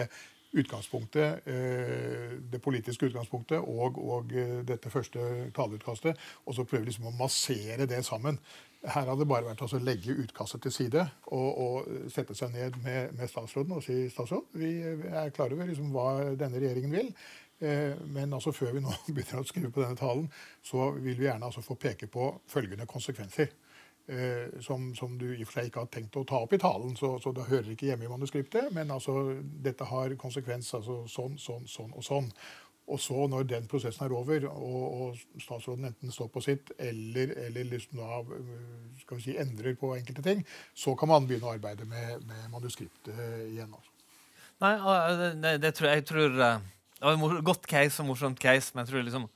utgangspunktet, 0.52 1.46
eh, 1.46 2.38
det 2.52 2.60
politiske 2.64 3.10
utgangspunktet 3.10 3.58
og, 3.58 3.98
og 4.00 4.32
dette 4.68 4.90
første 4.90 5.50
taleutkastet, 5.56 6.16
og 6.46 6.56
så 6.56 6.64
prøve 6.64 6.88
liksom 6.88 7.10
å 7.10 7.16
massere 7.18 7.86
det 7.90 8.00
sammen. 8.06 8.38
Her 8.84 9.08
hadde 9.08 9.24
det 9.24 9.28
bare 9.28 9.48
vært 9.48 9.64
å 9.66 9.82
legge 9.82 10.14
utkastet 10.22 10.62
til 10.62 10.72
side 10.72 11.02
og, 11.34 11.48
og 11.58 12.10
sette 12.14 12.36
seg 12.38 12.54
ned 12.54 12.78
med, 12.84 13.12
med, 13.18 13.28
statsråden 13.28 13.74
og 13.74 13.82
si 13.82 14.04
statsråd, 14.12 14.54
vi 14.54 14.72
er 14.86 15.34
klar 15.34 15.52
over 15.52 15.66
liksom 15.66 15.90
hva 15.92 16.08
denne 16.38 16.62
regjeringen 16.62 16.94
vil. 16.94 17.12
Eh, 17.58 17.98
men 18.06 18.32
altså 18.32 18.52
før 18.54 18.76
vi 18.76 18.84
nå 18.84 18.92
begynner 19.14 19.42
å 19.42 19.48
skrive 19.48 19.72
på 19.74 19.82
denne 19.82 19.98
talen, 19.98 20.28
så 20.62 20.92
vil 20.94 21.18
vi 21.18 21.26
gjerne 21.26 21.50
altså 21.50 21.64
få 21.64 21.74
peke 21.80 22.06
på 22.12 22.30
følgende 22.48 22.86
konsekvenser. 22.86 23.50
Eh, 24.08 24.60
som, 24.60 24.94
som, 24.94 25.18
du 25.18 25.26
i 25.34 25.42
og 25.42 25.50
for 25.50 25.58
seg 25.58 25.66
ikke 25.68 25.82
har 25.82 25.88
tenkt 25.92 26.16
å 26.16 26.22
ta 26.24 26.38
opp 26.40 26.54
i 26.56 26.60
talen, 26.60 26.94
så, 26.96 27.10
så 27.20 27.28
det 27.36 27.44
hører 27.50 27.74
ikke 27.74 27.90
hjemme 27.90 28.06
i 28.06 28.08
manuskriptet. 28.08 28.70
Men 28.72 28.88
altså, 28.94 29.12
dette 29.36 29.84
har 29.84 30.14
konsekvens 30.20 30.70
altså 30.78 31.02
sånn, 31.12 31.36
sånn, 31.36 31.66
sånn 31.68 31.92
og 31.92 32.06
sånn. 32.06 32.30
Og 32.88 33.02
så, 33.04 33.26
når 33.28 33.44
den 33.50 33.66
prosessen 33.68 34.06
er 34.06 34.14
over, 34.16 34.46
og, 34.48 34.84
og 34.88 35.42
statsråden 35.44 35.90
enten 35.90 36.14
står 36.14 36.30
på 36.32 36.40
sitt 36.40 36.72
eller, 36.80 37.34
eller 37.44 37.68
liksom 37.68 38.00
da, 38.00 38.22
skal 39.02 39.18
vi 39.18 39.26
si, 39.26 39.36
endrer 39.36 39.76
på 39.76 39.92
enkelte 39.98 40.24
ting, 40.24 40.40
så 40.72 40.96
kan 40.96 41.12
man 41.12 41.28
begynne 41.28 41.50
å 41.50 41.52
arbeide 41.58 41.84
med, 41.90 42.24
med 42.24 42.46
manuskriptet 42.54 43.12
igjen. 43.50 43.74
Altså. 43.76 43.92
Nei, 44.64 44.72
det, 45.36 45.52
det, 45.66 45.74
tror 45.76 45.90
jeg, 45.90 46.00
jeg 46.00 46.06
tror 46.08 46.40
eh, 46.42 46.62
Det 46.96 47.04
var 47.04 47.36
et 47.36 47.44
godt 47.46 47.68
case 47.68 48.00
og 48.02 48.08
morsomt 48.08 48.40
case, 48.40 48.72
men 48.72 48.86
jeg 48.86 48.94
tror 48.94 49.04
liksom 49.04 49.28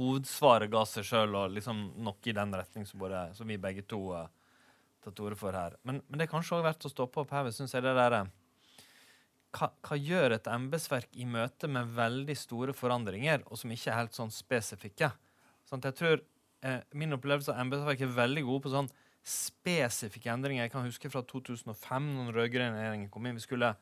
hovedsvaret 0.00 0.72
ga 0.72 0.82
seg 0.88 1.06
sjøl, 1.06 1.36
og 1.36 1.54
liksom 1.54 1.80
noe 2.00 2.28
i 2.28 2.36
den 2.36 2.54
retning 2.56 2.86
som, 2.88 3.00
både, 3.02 3.28
som 3.36 3.48
vi 3.48 3.60
begge 3.60 3.84
to 3.88 4.00
uh, 4.16 4.28
tatt 5.04 5.16
til 5.16 5.28
orde 5.28 5.38
for 5.40 5.56
her. 5.56 5.76
Men, 5.84 6.00
men, 6.06 6.18
det 6.18 6.26
er 6.26 6.32
kanskje 6.32 6.58
òg 6.58 6.66
verdt 6.66 6.86
å 6.88 6.92
stoppe 6.92 7.22
opp 7.22 7.34
her. 7.36 7.50
Synes 7.54 7.74
jeg 7.76 7.84
det 7.84 7.94
der, 7.98 8.16
uh, 8.22 8.30
hva, 9.56 9.70
hva, 9.84 9.98
gjør 9.98 10.36
et 10.36 10.50
embetsverk 10.50 11.16
i 11.18 11.26
møte 11.28 11.70
med 11.70 11.92
veldig 11.96 12.36
store 12.38 12.74
forandringer, 12.76 13.44
og 13.50 13.60
som 13.60 13.72
ikke 13.74 13.90
er 13.92 14.00
helt 14.02 14.16
sånn 14.16 14.32
spesifikke? 14.34 15.10
Sånn 15.68 15.82
jeg 15.84 15.96
tror 15.98 16.18
eh, 16.66 16.80
Min 16.98 17.14
opplevelse 17.14 17.52
av 17.52 17.60
embetsverket 17.62 18.08
er 18.08 18.16
veldig 18.16 18.44
gode 18.46 18.64
på 18.64 18.72
sånn 18.72 18.90
spesifikke 19.26 20.30
endringer. 20.32 20.64
Jeg 20.64 20.72
kan 20.72 20.86
huske 20.86 21.10
fra 21.12 21.22
2005, 21.26 22.06
når 22.14 22.30
den 22.30 22.36
rød-grønne 22.36 22.78
regjeringen 22.78 23.10
kom 23.12 23.26
inn. 23.28 23.36
Vi 23.36 23.44
skulle, 23.44 23.74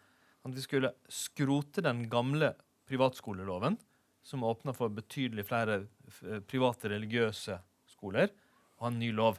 vi 0.48 0.64
skulle 0.64 0.94
skrote 1.12 1.84
den 1.84 2.06
gamle 2.10 2.54
privatskoleloven, 2.88 3.76
som 4.22 4.44
åpna 4.44 4.74
for 4.76 4.92
betydelig 4.92 5.46
flere 5.48 5.82
eh, 5.82 6.40
private 6.46 6.90
religiøse 6.92 7.58
skoler, 7.88 8.32
og 8.78 8.90
en 8.90 8.98
ny 9.00 9.10
lov. 9.14 9.38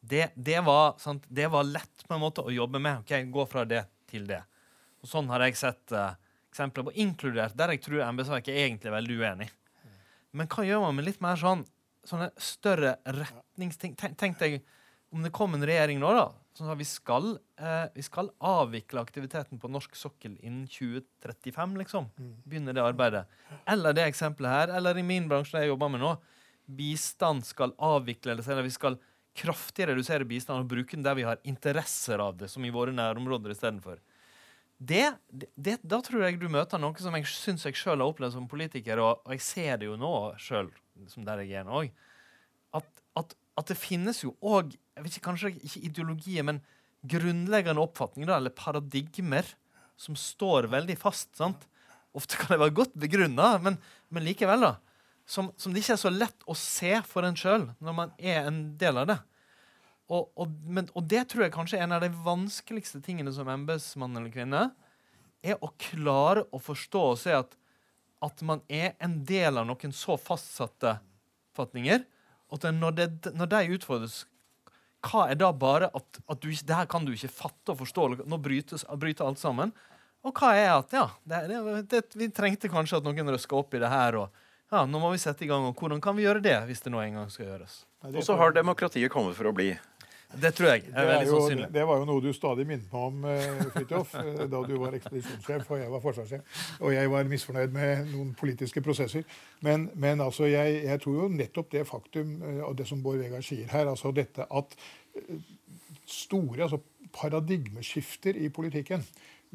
Det, 0.00 0.30
det, 0.34 0.58
var, 0.64 0.96
det, 1.28 1.46
var, 1.52 1.66
lett 1.68 2.06
på 2.08 2.16
en 2.16 2.22
måte 2.22 2.42
å 2.42 2.52
jobbe 2.52 2.80
med. 2.80 3.02
ok, 3.02 3.12
Gå 3.30 3.44
fra 3.46 3.66
det 3.68 3.84
til 4.10 4.24
det. 4.26 4.40
Og 5.00 5.10
Sånn 5.10 5.28
har 5.32 5.44
jeg 5.44 5.58
sett 5.60 5.92
uh, 5.92 6.16
eksempler 6.50 6.88
på, 6.88 6.94
inkludert 7.04 7.56
der 7.56 7.74
jeg 7.74 7.84
tror 7.84 8.06
embetsverket 8.06 8.54
er 8.54 8.66
egentlig 8.66 8.94
veldig 8.94 9.18
uenig. 9.20 9.50
Men 10.36 10.48
hva 10.50 10.64
gjør 10.64 10.86
man 10.86 10.96
med 10.96 11.08
litt 11.08 11.20
mer 11.22 11.38
sånn 11.40 11.66
sånne 12.06 12.30
større 12.40 12.96
retningsting? 13.04 13.96
Tenk, 13.98 14.16
tenk 14.18 14.38
deg 14.40 14.60
om 15.10 15.24
det 15.24 15.32
kom 15.34 15.54
en 15.56 15.66
regjering 15.66 16.00
nå 16.02 16.12
da, 16.14 16.26
som 16.54 16.68
sa 16.68 16.76
vi 16.78 16.86
skal, 16.86 17.32
eh, 17.58 17.86
vi 17.94 18.04
skal 18.06 18.30
avvikle 18.38 19.02
aktiviteten 19.02 19.60
på 19.60 19.70
norsk 19.70 19.96
sokkel 19.98 20.36
innen 20.38 20.68
2035, 20.70 21.76
liksom. 21.82 22.10
Begynne 22.46 22.74
det 22.76 22.84
arbeidet. 22.84 23.24
Eller 23.66 23.96
det 23.96 24.06
eksempelet 24.06 24.56
her, 24.56 24.74
eller 24.78 24.98
i 24.98 25.06
min 25.06 25.28
bransje 25.30 25.62
jeg 25.62 25.72
jobber 25.72 25.90
med 25.94 26.04
nå, 26.04 26.14
bistand 26.70 27.46
skal 27.46 27.74
avvikles, 27.78 28.46
eller 28.46 28.66
vi 28.66 28.74
skal 28.74 28.98
kraftig 29.40 29.88
redusere 29.90 30.26
bistand 30.26 30.62
og 30.62 30.70
bruke 30.70 30.96
den 30.96 31.06
der 31.06 31.18
vi 31.18 31.26
har 31.26 31.42
interesser 31.48 32.22
av 32.22 32.36
det, 32.38 32.50
som 32.50 32.64
i 32.66 32.72
våre 32.74 32.94
nærområder 32.94 33.54
istedenfor 33.54 33.98
det, 34.80 35.10
det, 35.28 35.76
da 35.84 35.98
tror 36.00 36.24
jeg 36.24 36.38
du 36.40 36.46
møter 36.48 36.80
noe 36.80 36.96
som 37.00 37.12
jeg 37.18 37.28
syns 37.28 37.66
jeg 37.66 37.76
sjøl 37.76 38.00
har 38.00 38.08
opplevd 38.08 38.32
som 38.32 38.48
politiker, 38.48 39.00
og, 39.04 39.20
og, 39.26 39.34
jeg 39.36 39.44
ser 39.44 39.80
det 39.80 39.90
jo 39.90 39.98
nå 40.00 40.12
sjøl, 40.40 40.70
som 41.10 41.26
der 41.26 41.42
jeg 41.44 41.60
er 41.60 41.66
nå 41.68 41.82
òg, 41.82 41.90
at, 42.80 42.99
at, 43.60 43.70
det 43.70 43.78
finnes 43.78 44.24
jo 44.24 44.36
òg 44.40 44.76
Kanskje 45.24 45.54
ikke 45.54 45.80
ideologier, 45.86 46.44
men 46.44 46.58
grunnleggende 47.08 47.80
oppfatninger, 47.80 48.28
eller 48.34 48.52
paradigmer, 48.52 49.46
som 49.96 50.16
står 50.18 50.68
veldig 50.68 50.96
fast. 51.00 51.30
sant? 51.38 51.64
Ofte 52.16 52.36
kan 52.36 52.52
det 52.52 52.60
være 52.60 52.76
godt 52.76 52.96
begrunna, 52.98 53.54
men, 53.62 53.78
men, 54.10 54.26
likevel, 54.26 54.64
da. 54.66 54.74
Som, 55.30 55.52
som, 55.56 55.72
det 55.72 55.84
ikke 55.84 55.94
er 55.94 56.02
så 56.02 56.12
lett 56.12 56.46
å 56.50 56.56
se 56.58 56.96
for 57.06 57.24
en 57.24 57.38
sjøl 57.38 57.68
når 57.78 57.96
man 57.96 58.14
er 58.18 58.48
en 58.48 58.62
del 58.80 58.98
av 58.98 59.10
det. 59.12 59.18
Og, 60.10 60.32
og, 60.34 60.54
men, 60.66 60.88
og, 60.98 61.04
det 61.06 61.28
tror 61.30 61.46
jeg 61.46 61.54
kanskje 61.54 61.78
er 61.78 61.86
en 61.86 61.94
av 61.94 62.02
de 62.02 62.10
vanskeligste 62.24 62.98
tingene 63.04 63.30
som 63.32 63.48
embetsmann 63.48 64.16
eller 64.18 64.32
-kvinne. 64.34 64.64
Er 65.40 65.62
å 65.62 65.70
klare 65.78 66.44
å 66.50 66.58
forstå 66.58 67.02
og 67.12 67.18
se 67.18 67.32
at, 67.32 67.54
at 68.20 68.42
man 68.42 68.60
er 68.68 68.96
en 68.98 69.22
del 69.24 69.56
av 69.56 69.68
noen 69.68 69.94
så 69.94 70.18
fastsatte 70.18 70.98
fatninger. 71.56 72.02
At 72.50 72.66
når, 72.74 72.96
det, 72.98 73.32
når 73.36 73.50
de 73.52 73.76
utfordres, 73.76 74.24
hva 75.06 75.30
er 75.32 75.38
da 75.40 75.48
bare 75.56 75.88
at, 75.96 76.20
at 76.28 76.42
du, 76.42 76.50
det 76.50 76.76
her 76.76 76.88
kan 76.90 77.06
du 77.06 77.14
ikke 77.14 77.32
fatte 77.32 77.72
og 77.72 77.80
forstå? 77.80 78.08
Nå 78.28 78.40
brytes, 78.42 78.84
bryter 79.00 79.28
alt 79.28 79.40
sammen. 79.40 79.72
Og 80.26 80.36
hva 80.36 80.52
er 80.58 80.74
at 80.74 80.92
ja, 80.92 81.06
det, 81.24 81.84
det, 81.88 82.02
vi 82.18 82.28
trengte 82.34 82.68
kanskje 82.68 82.98
at 83.00 83.06
noen 83.06 83.32
røska 83.32 83.56
opp 83.56 83.76
i 83.76 83.80
det 83.80 83.88
her. 83.88 84.18
og 84.20 84.48
ja, 84.70 84.84
nå 84.86 85.00
må 85.02 85.08
vi 85.14 85.22
sette 85.22 85.46
i 85.46 85.48
gang, 85.50 85.64
og 85.66 85.78
Hvordan 85.78 86.02
kan 86.04 86.14
vi 86.18 86.26
gjøre 86.26 86.42
det 86.44 86.58
hvis 86.68 86.84
det 86.84 86.92
nå 86.92 87.00
en 87.02 87.22
gang 87.22 87.30
skal 87.32 87.48
gjøres? 87.48 87.80
Og 88.10 88.20
så 88.24 88.36
har 88.38 88.52
demokratiet 88.54 89.10
kommet 89.12 89.34
for 89.38 89.48
å 89.50 89.54
bli. 89.56 89.72
Det 90.30 90.52
tror 90.54 90.68
jeg. 90.68 90.84
er 90.94 91.08
veldig 91.08 91.30
sannsynlig. 91.30 91.68
Det 91.74 91.86
var 91.88 91.98
jo 91.98 92.06
noe 92.06 92.22
du 92.22 92.28
stadig 92.36 92.66
minnet 92.68 92.92
meg 92.92 93.06
om, 93.08 93.24
uh, 93.26 93.62
Fridtjof, 93.74 94.14
eh, 94.20 94.42
da 94.52 94.60
du 94.66 94.76
var 94.78 94.94
ekspedisjonssjef 94.98 95.72
og 95.72 95.80
jeg 95.80 95.90
var 95.90 96.04
forsvarssjef. 96.04 96.60
Og 96.80 96.94
jeg 96.94 97.10
var 97.10 97.32
misfornøyd 97.32 97.74
med 97.74 98.12
noen 98.12 98.30
politiske 98.38 98.82
prosesser. 98.84 99.26
Men, 99.66 99.88
men 99.94 100.22
altså, 100.22 100.46
jeg, 100.50 100.84
jeg, 100.84 101.02
tror 101.02 101.18
jo 101.22 101.28
nettopp 101.34 101.72
det 101.74 101.86
faktum, 101.88 102.36
eh, 102.42 102.62
og 102.68 102.78
det 102.78 102.86
som 102.90 103.02
Bård 103.02 103.18
Vegar 103.22 103.42
sier 103.46 103.66
her, 103.74 103.90
altså 103.90 104.14
dette 104.14 104.46
at 104.46 104.78
store 106.06 106.62
altså 106.62 106.78
paradigmeskifter 107.12 108.38
i 108.38 108.48
politikken 108.54 109.02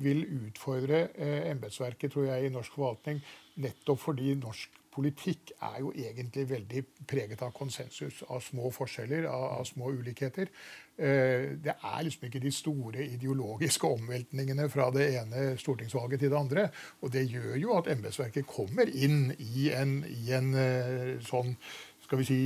vil 0.04 0.26
utfordre 0.48 1.08
eh, 1.16 1.52
embetsverket 1.52 2.12
tror 2.12 2.28
jeg, 2.28 2.46
i 2.46 2.54
norsk 2.54 2.76
forvaltning, 2.76 3.22
nettopp 3.64 4.02
fordi 4.04 4.34
norsk 4.40 4.75
politikk 4.96 5.52
er 5.60 5.80
jo 5.84 5.92
egentlig 5.92 6.46
veldig 6.50 6.84
preget 7.08 7.44
av 7.46 7.54
konsensus, 7.56 8.22
av 8.32 8.42
små 8.44 8.72
forskjeller, 8.74 9.28
av, 9.30 9.46
av 9.60 9.66
små 9.68 9.92
ulikheter. 9.98 10.52
Eh, 10.96 11.56
det 11.60 11.76
er 11.76 12.06
liksom 12.06 12.28
ikke 12.30 12.44
de 12.44 12.54
store 12.56 13.08
ideologiske 13.18 13.90
omveltningene 13.98 14.70
fra 14.72 14.88
det 14.96 15.10
ene 15.20 15.48
stortingsvalget 15.60 16.24
til 16.24 16.32
det 16.32 16.40
andre. 16.40 16.70
Og 17.04 17.12
det 17.16 17.26
gjør 17.28 17.60
jo 17.60 17.76
at 17.80 17.92
embetsverket 17.92 18.48
kommer 18.48 18.90
inn 18.90 19.34
i 19.36 19.70
en, 19.76 20.00
i 20.08 20.32
en 20.38 20.54
eh, 20.60 21.12
sånn 21.26 21.58
skal 22.06 22.22
vi 22.22 22.30
si, 22.30 22.40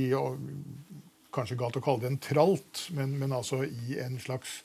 Kanskje 1.30 1.54
galt 1.54 1.76
å 1.78 1.80
kalle 1.84 2.02
det 2.02 2.08
en 2.10 2.16
tralt, 2.18 2.80
men, 2.96 3.12
men 3.20 3.30
altså 3.30 3.60
i 3.62 4.00
en 4.02 4.16
slags 4.18 4.56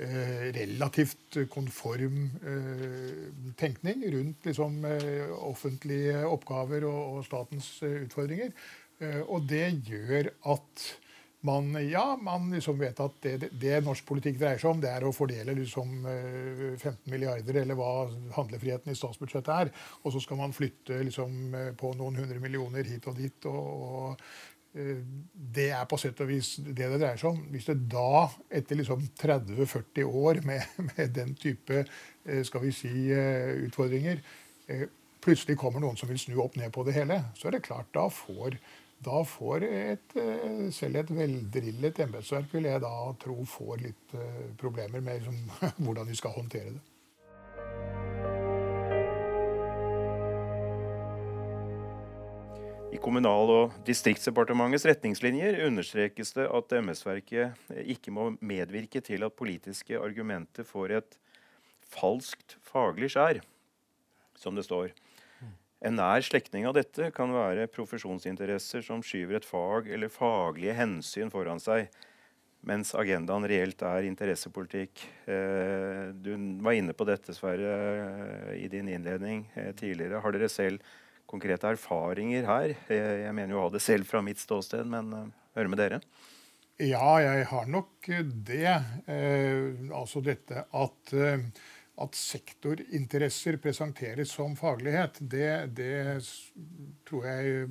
relativt 0.00 1.36
konform 1.52 2.30
eh, 2.46 3.52
tenkning 3.60 4.06
rundt 4.14 4.46
liksom, 4.48 4.84
eh, 4.84 5.28
offentlige 5.44 6.24
oppgaver 6.24 6.86
og, 6.88 7.18
og 7.18 7.28
statens 7.28 7.76
utfordringer. 7.82 8.52
og 9.32 9.46
det 9.48 9.80
gjør 9.88 10.26
at 10.52 10.82
man, 11.40 11.70
ja, 11.88 12.18
man 12.20 12.50
liksom 12.52 12.76
vet 12.76 12.98
at 13.00 13.14
det, 13.24 13.30
det, 13.40 13.48
det, 13.62 13.78
norsk 13.80 14.04
politikk 14.04 14.36
dreier 14.42 14.60
seg 14.60 14.74
om, 14.74 14.82
det 14.82 14.90
er 14.92 15.06
å 15.08 15.12
fordele 15.16 15.54
liksom 15.56 16.04
15 16.04 17.08
milliarder, 17.08 17.62
eller 17.62 17.78
hva 17.78 18.10
handlefriheten 18.36 18.92
i 18.92 18.98
statsbudsjettet 18.98 19.54
er. 19.54 19.70
Og 20.04 20.12
så 20.12 20.20
skal 20.20 20.36
man 20.42 20.52
flytte 20.52 21.00
liksom 21.00 21.56
på 21.80 21.94
noen 21.96 22.20
hundre 22.20 22.36
millioner 22.44 22.84
hit 22.84 23.08
og 23.08 23.16
dit. 23.16 23.48
og, 23.48 23.88
og 23.88 24.20
Eh, 24.24 24.49
det 24.72 25.66
er 25.74 25.86
på 25.90 25.98
sett 25.98 26.20
og 26.22 26.28
vis 26.30 26.52
det 26.62 26.76
det 26.78 26.98
dreier 27.00 27.18
seg 27.18 27.32
om. 27.32 27.40
Hvis 27.50 27.66
det 27.70 27.76
da, 27.90 28.28
etter 28.54 28.78
liksom 28.78 29.02
30-40 29.18 30.04
år 30.06 30.42
med, 30.46 30.76
med, 30.90 31.10
den 31.16 31.34
type 31.38 31.82
eh, 31.82 32.42
skal 32.46 32.62
vi 32.62 32.74
si, 32.74 32.92
eh, 33.10 33.66
utfordringer, 33.66 34.22
plutselig 35.20 35.58
kommer 35.58 35.82
noen 35.82 35.98
som 35.98 36.08
vil 36.08 36.20
snu 36.22 36.38
opp 36.40 36.54
ned 36.56 36.70
på 36.72 36.84
det 36.86 36.94
hele, 36.94 37.18
så 37.36 37.48
er 37.48 37.56
det 37.56 37.66
klart 37.66 37.90
da 37.96 38.06
får, 38.14 38.54
da 39.02 39.24
får 39.26 39.66
et, 39.66 40.14
selv 40.72 41.00
et 41.00 41.10
veldrillet 41.12 41.98
embetsverk 42.06 42.54
vil 42.54 42.68
jeg 42.70 42.84
da 42.84 42.92
tro 43.20 43.42
får 43.48 43.82
litt 43.82 44.14
problemer 44.60 45.02
med 45.02 45.18
liksom, 45.18 45.42
hvordan 45.84 46.08
de 46.08 46.16
skal 46.16 46.36
håndtere 46.38 46.76
det. 46.76 46.89
Kommunal- 53.00 53.50
og 53.54 53.76
distriktsdepartementets 53.86 54.84
retningslinjer 54.84 55.62
understrekes 55.64 56.34
det 56.36 56.44
at 56.52 56.74
MS-verket 56.84 57.72
ikke 57.88 58.12
må 58.12 58.26
medvirke 58.44 59.00
til 59.00 59.24
at 59.24 59.36
politiske 59.38 59.96
argumenter 59.96 60.68
får 60.68 60.92
et 60.98 61.16
falskt 61.90 62.58
faglig 62.60 63.08
skjær, 63.14 63.40
som 64.36 64.58
det 64.58 64.66
står. 64.68 64.92
En 65.80 65.96
nær 65.96 66.20
slektning 66.20 66.68
av 66.68 66.76
dette 66.76 67.08
kan 67.16 67.32
være 67.32 67.70
profesjonsinteresser 67.72 68.84
som 68.84 69.00
skyver 69.00 69.40
et 69.40 69.48
fag 69.48 69.88
eller 69.88 70.12
faglige 70.12 70.76
hensyn 70.76 71.32
foran 71.32 71.62
seg, 71.62 71.88
mens 72.68 72.92
agendaen 72.92 73.48
reelt 73.48 73.80
er 73.80 74.04
interessepolitikk. 74.04 75.06
Eh, 75.24 76.10
du 76.12 76.34
var 76.60 76.76
inne 76.76 76.92
på 76.92 77.08
dette, 77.08 77.32
Sverre, 77.32 78.52
i 78.60 78.68
din 78.68 78.92
innledning 78.92 79.46
eh, 79.56 79.72
tidligere. 79.72 80.20
Har 80.20 80.36
dere 80.36 80.52
selv 80.52 80.84
konkrete 81.30 81.70
erfaringer 81.70 82.48
her? 82.48 82.74
Jeg 82.90 83.34
mener 83.36 83.54
jo 83.54 83.62
å 83.62 83.68
ha 83.68 83.74
det 83.74 83.82
selv 83.84 84.08
fra 84.10 84.22
mitt 84.24 84.42
ståsted, 84.42 84.88
men 84.90 85.12
hør 85.14 85.60
høre 85.60 85.72
med 85.72 85.82
dere. 85.82 86.00
Ja, 86.80 87.20
jeg 87.20 87.44
har 87.50 87.68
nok 87.68 88.08
det. 88.48 88.72
Eh, 89.04 89.92
altså 89.92 90.22
dette 90.24 90.64
at, 90.64 91.12
eh, 91.12 91.42
at 92.00 92.16
sektorinteresser 92.16 93.58
presenteres 93.60 94.32
som 94.32 94.56
faglighet, 94.56 95.20
det, 95.20 95.74
det, 95.76 96.24
tror 97.08 97.26
jeg 97.28 97.68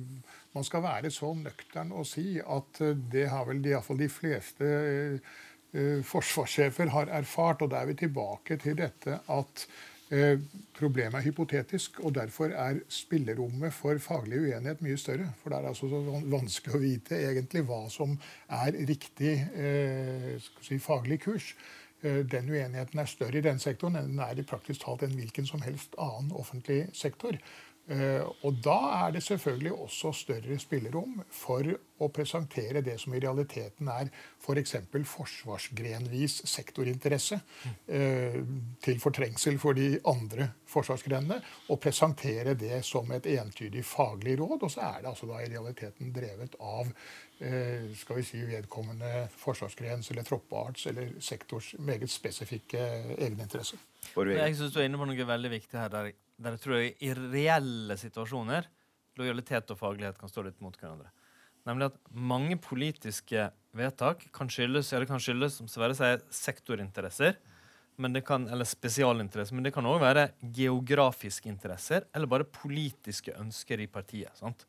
man 0.54 0.66
skal 0.66 0.84
være 0.86 1.10
så 1.10 1.32
nøktern 1.34 1.90
å 1.90 2.06
si 2.06 2.38
at 2.38 2.82
eh, 2.86 2.94
det 3.10 3.26
har 3.32 3.50
vel 3.50 3.64
iallfall 3.66 3.98
de 3.98 4.10
fleste 4.14 4.70
eh, 4.70 5.98
forsvarssjefer 6.06 6.94
har 6.94 7.10
erfart. 7.18 7.66
Og 7.66 7.74
da 7.74 7.82
er 7.82 7.90
vi 7.90 8.02
tilbake 8.04 8.62
til 8.62 8.78
dette 8.78 9.24
at 9.26 9.66
Eh, 9.66 9.89
problemet 10.74 11.20
er 11.20 11.26
hypotetisk, 11.28 12.00
og 12.02 12.14
derfor 12.16 12.50
er 12.50 12.80
spillerommet 12.90 13.70
for 13.72 13.98
faglig 14.02 14.40
uenighet 14.40 14.82
mye 14.82 14.96
større. 14.98 15.28
For 15.38 15.52
det 15.52 15.60
er 15.60 15.68
altså 15.70 15.90
så 15.90 16.00
vanskelig 16.32 16.74
å 16.74 16.80
vite 16.82 17.20
egentlig 17.20 17.62
hva 17.68 17.84
som 17.92 18.16
er 18.48 18.74
riktig 18.88 19.36
eh, 19.54 20.32
si, 20.66 20.80
faglig 20.82 21.20
kurs. 21.22 21.52
Eh, 22.02 22.24
den 22.26 22.50
uenigheten 22.50 22.98
er 22.98 23.10
større 23.10 23.38
i 23.38 23.44
den 23.44 23.62
sektoren 23.62 24.00
enn 24.00 24.14
den 24.14 24.22
er 24.24 24.38
i 24.38 24.46
praktisk 24.46 24.82
talt 24.86 25.04
en 25.06 25.14
hvilken 25.14 25.46
som 25.46 25.62
helst 25.62 25.94
annen 26.00 26.32
offentlig 26.32 26.86
sektor. 26.96 27.36
Eh, 27.90 28.22
og 28.46 28.58
da 28.62 28.76
er 29.00 29.14
det 29.16 29.22
selvfølgelig 29.26 29.72
også 29.72 30.12
større 30.14 30.58
spillerom 30.62 31.16
for 31.34 31.66
å 32.00 32.08
presentere 32.14 32.84
det 32.86 32.94
som 33.02 33.16
i 33.16 33.20
realiteten 33.22 33.90
er 33.90 34.12
f.eks. 34.38 34.76
For 34.92 35.08
forsvarsgrenvis 35.14 36.36
sektorinteresse 36.48 37.40
eh, 37.90 38.38
til 38.84 39.02
fortrengsel 39.02 39.58
for 39.62 39.74
de 39.74 39.96
andre 40.08 40.52
forsvarsgrenene, 40.70 41.40
og 41.66 41.82
presentere 41.82 42.54
det 42.54 42.78
som 42.86 43.10
et 43.16 43.26
entydig 43.34 43.82
faglig 43.84 44.38
råd. 44.38 44.62
Og 44.62 44.70
så 44.70 44.86
er 44.86 45.02
det 45.02 45.10
altså 45.10 45.26
da 45.32 45.42
i 45.42 45.50
realiteten 45.50 46.14
drevet 46.14 46.54
av 46.62 46.86
eh, 47.42 47.90
skal 47.98 48.22
vi 48.22 48.26
si, 48.30 48.46
vedkommende 48.46 49.26
forsvarsgrens 49.42 50.14
eller 50.14 50.30
troppearts 50.30 50.86
eller 50.92 51.16
sektors 51.18 51.74
meget 51.82 52.10
spesifikke 52.12 52.86
egeninteresse. 53.18 53.82
Jeg 54.14 54.56
syns 54.56 54.72
du 54.72 54.78
er 54.78 54.86
inne 54.86 54.98
på 55.00 55.10
noe 55.10 55.32
veldig 55.34 55.56
viktig 55.58 55.78
her. 55.82 55.90
der 55.90 56.14
der 56.40 56.56
jeg 56.56 56.62
tror 56.64 56.78
jeg 56.78 56.94
i 57.04 57.14
reelle 57.16 57.96
situasjoner 58.00 58.68
lojalitet 59.20 59.72
og 59.72 59.80
faglighet 59.80 60.18
kan 60.20 60.30
stå 60.30 60.46
litt 60.46 60.60
mot 60.64 60.76
hverandre. 60.76 61.10
Nemlig 61.68 61.90
at 61.90 61.98
mange 62.16 62.56
politiske 62.62 63.50
vedtak 63.76 64.24
kan 64.34 64.48
skyldes, 64.50 64.94
eller 64.96 65.08
kan 65.10 65.20
skyldes 65.20 65.58
som 65.60 65.68
Sverre 65.68 65.96
sier, 65.98 66.22
sektorinteresser 66.32 67.36
kan, 68.24 68.46
eller 68.48 68.64
spesialinteresser, 68.64 69.52
men 69.52 69.66
det 69.66 69.74
kan 69.74 69.84
òg 69.84 70.00
være 70.00 70.30
geografiske 70.56 71.50
interesser 71.50 72.06
eller 72.14 72.30
bare 72.30 72.48
politiske 72.48 73.34
ønsker 73.36 73.80
i 73.80 73.86
partiet. 73.86 74.32
sant? 74.38 74.64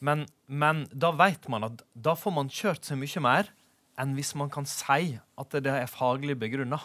Men, 0.00 0.26
men 0.46 0.86
da 0.92 1.10
vet 1.12 1.48
man 1.48 1.66
at 1.68 1.82
da 1.92 2.14
får 2.16 2.32
man 2.32 2.48
kjørt 2.48 2.86
seg 2.86 3.00
mye 3.00 3.20
mer 3.20 3.50
enn 3.98 4.14
hvis 4.16 4.34
man 4.38 4.48
kan 4.48 4.64
si 4.64 5.18
at 5.18 5.58
det 5.60 5.74
er 5.74 5.90
faglig 5.90 6.38
begrunna. 6.38 6.78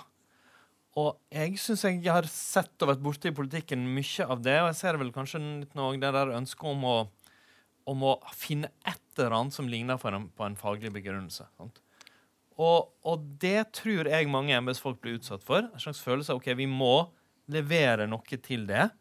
Og 0.99 1.17
jeg 1.33 1.57
syns 1.57 1.87
jeg 1.87 2.03
har 2.05 2.27
sett 2.29 2.83
og 2.85 2.91
vært 2.91 3.01
borte 3.01 3.31
i 3.31 3.35
politikken 3.35 3.85
mye 3.95 4.27
av 4.29 4.43
det, 4.45 4.59
og 4.61 4.69
jeg 4.69 4.77
ser 4.77 4.99
vel 5.01 5.09
kanskje 5.15 5.41
litt 5.41 5.73
nå 5.77 5.89
det 5.97 6.11
der 6.13 6.35
ønsket 6.37 6.67
om 6.69 6.85
å, 6.85 6.97
om 7.89 8.05
å 8.11 8.13
finne 8.37 8.69
et 8.85 9.01
eller 9.17 9.33
annet 9.39 9.57
som 9.57 9.69
ligner 9.69 9.97
en, 9.97 10.27
på 10.29 10.45
en 10.45 10.57
faglig 10.57 10.93
begrunnelse. 10.93 11.47
Og, 12.61 12.93
og, 13.01 13.25
det 13.41 13.71
tror 13.73 14.09
jeg 14.09 14.29
mange 14.29 14.53
embetsfolk 14.53 15.01
blir 15.01 15.17
utsatt 15.17 15.41
for. 15.45 15.65
En 15.65 15.81
slags 15.81 16.01
følelse 16.05 16.35
av 16.35 16.41
ok, 16.41 16.51
vi 16.61 16.69
må 16.69 17.09
levere 17.49 18.05
noe 18.09 18.41
til 18.45 18.67
det. 18.69 18.91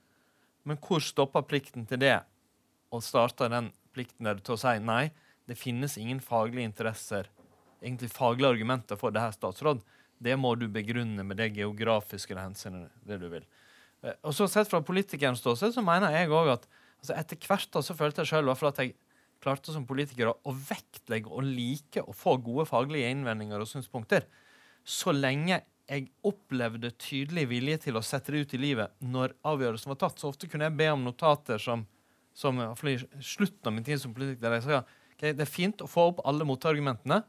Men 0.64 0.80
hvor 0.80 1.04
stopper 1.04 1.44
plikten 1.44 1.84
til 1.90 2.00
det, 2.00 2.18
og 2.92 3.04
starter 3.04 3.52
den 3.52 3.68
plikten 3.92 4.28
der 4.28 4.40
til 4.40 4.56
å 4.56 4.60
si 4.60 4.78
nei, 4.80 5.10
det 5.48 5.60
finnes 5.60 5.98
ingen 6.00 6.22
faglige 6.24 6.64
interesser, 6.64 7.28
egentlig 7.82 8.12
faglige 8.14 8.54
argumenter 8.54 8.96
for 8.96 9.12
det 9.12 9.24
her, 9.24 9.34
statsråd 9.36 9.82
det 10.22 10.36
må 10.38 10.54
du 10.58 10.68
begrunne 10.72 11.24
med 11.26 11.40
det 11.40 11.52
geografiske 11.56 12.36
hensynet 12.38 12.92
det 13.08 13.18
du 13.22 13.28
vil. 13.32 13.46
Eh, 14.02 14.16
og 14.22 14.34
så 14.36 14.48
Sett 14.50 14.70
fra 14.70 14.82
politikerens 14.84 15.42
ståsted 15.42 15.74
så 15.74 15.84
mener 15.84 16.14
jeg 16.14 16.30
òg 16.32 16.54
at 16.56 16.68
altså 17.02 17.16
etter 17.18 17.48
hvert 17.48 17.82
så 17.82 17.98
følte 17.98 18.22
jeg 18.22 18.32
sjøl 18.32 18.52
at 18.52 18.82
jeg 18.82 18.94
klarte 19.42 19.74
som 19.74 19.86
politiker 19.88 20.30
å 20.30 20.54
vektlegge 20.54 21.30
og 21.32 21.46
like 21.46 22.04
å 22.04 22.14
få 22.14 22.36
gode 22.44 22.68
faglige 22.70 23.10
innvendinger 23.10 23.62
og 23.62 23.70
synspunkter. 23.70 24.28
Så 24.86 25.14
lenge 25.14 25.64
jeg 25.90 26.08
opplevde 26.26 26.92
tydelig 26.94 27.48
vilje 27.50 27.80
til 27.88 27.98
å 27.98 28.04
sette 28.06 28.32
det 28.32 28.44
ut 28.44 28.54
i 28.54 28.60
livet 28.62 28.94
når 29.02 29.34
avgjørelsen 29.50 29.90
var 29.92 29.98
tatt. 30.04 30.20
Så 30.20 30.30
ofte 30.30 30.48
kunne 30.50 30.68
jeg 30.68 30.78
be 30.78 30.88
om 30.94 31.02
notater 31.04 31.58
som, 31.62 31.84
som 32.34 32.60
i 32.62 32.96
slutten 33.18 33.68
av 33.68 33.74
min 33.74 33.86
tid 33.86 34.00
som 34.00 34.14
politiker 34.14 34.46
der 34.46 34.60
jeg 34.60 34.68
sa 34.68 34.82
okay, 35.22 35.34
det 35.34 35.44
er 35.44 35.50
fint 35.50 35.82
å 35.82 35.90
få 35.90 36.08
opp 36.12 36.22
alle 36.28 36.46
motargumentene, 36.48 37.22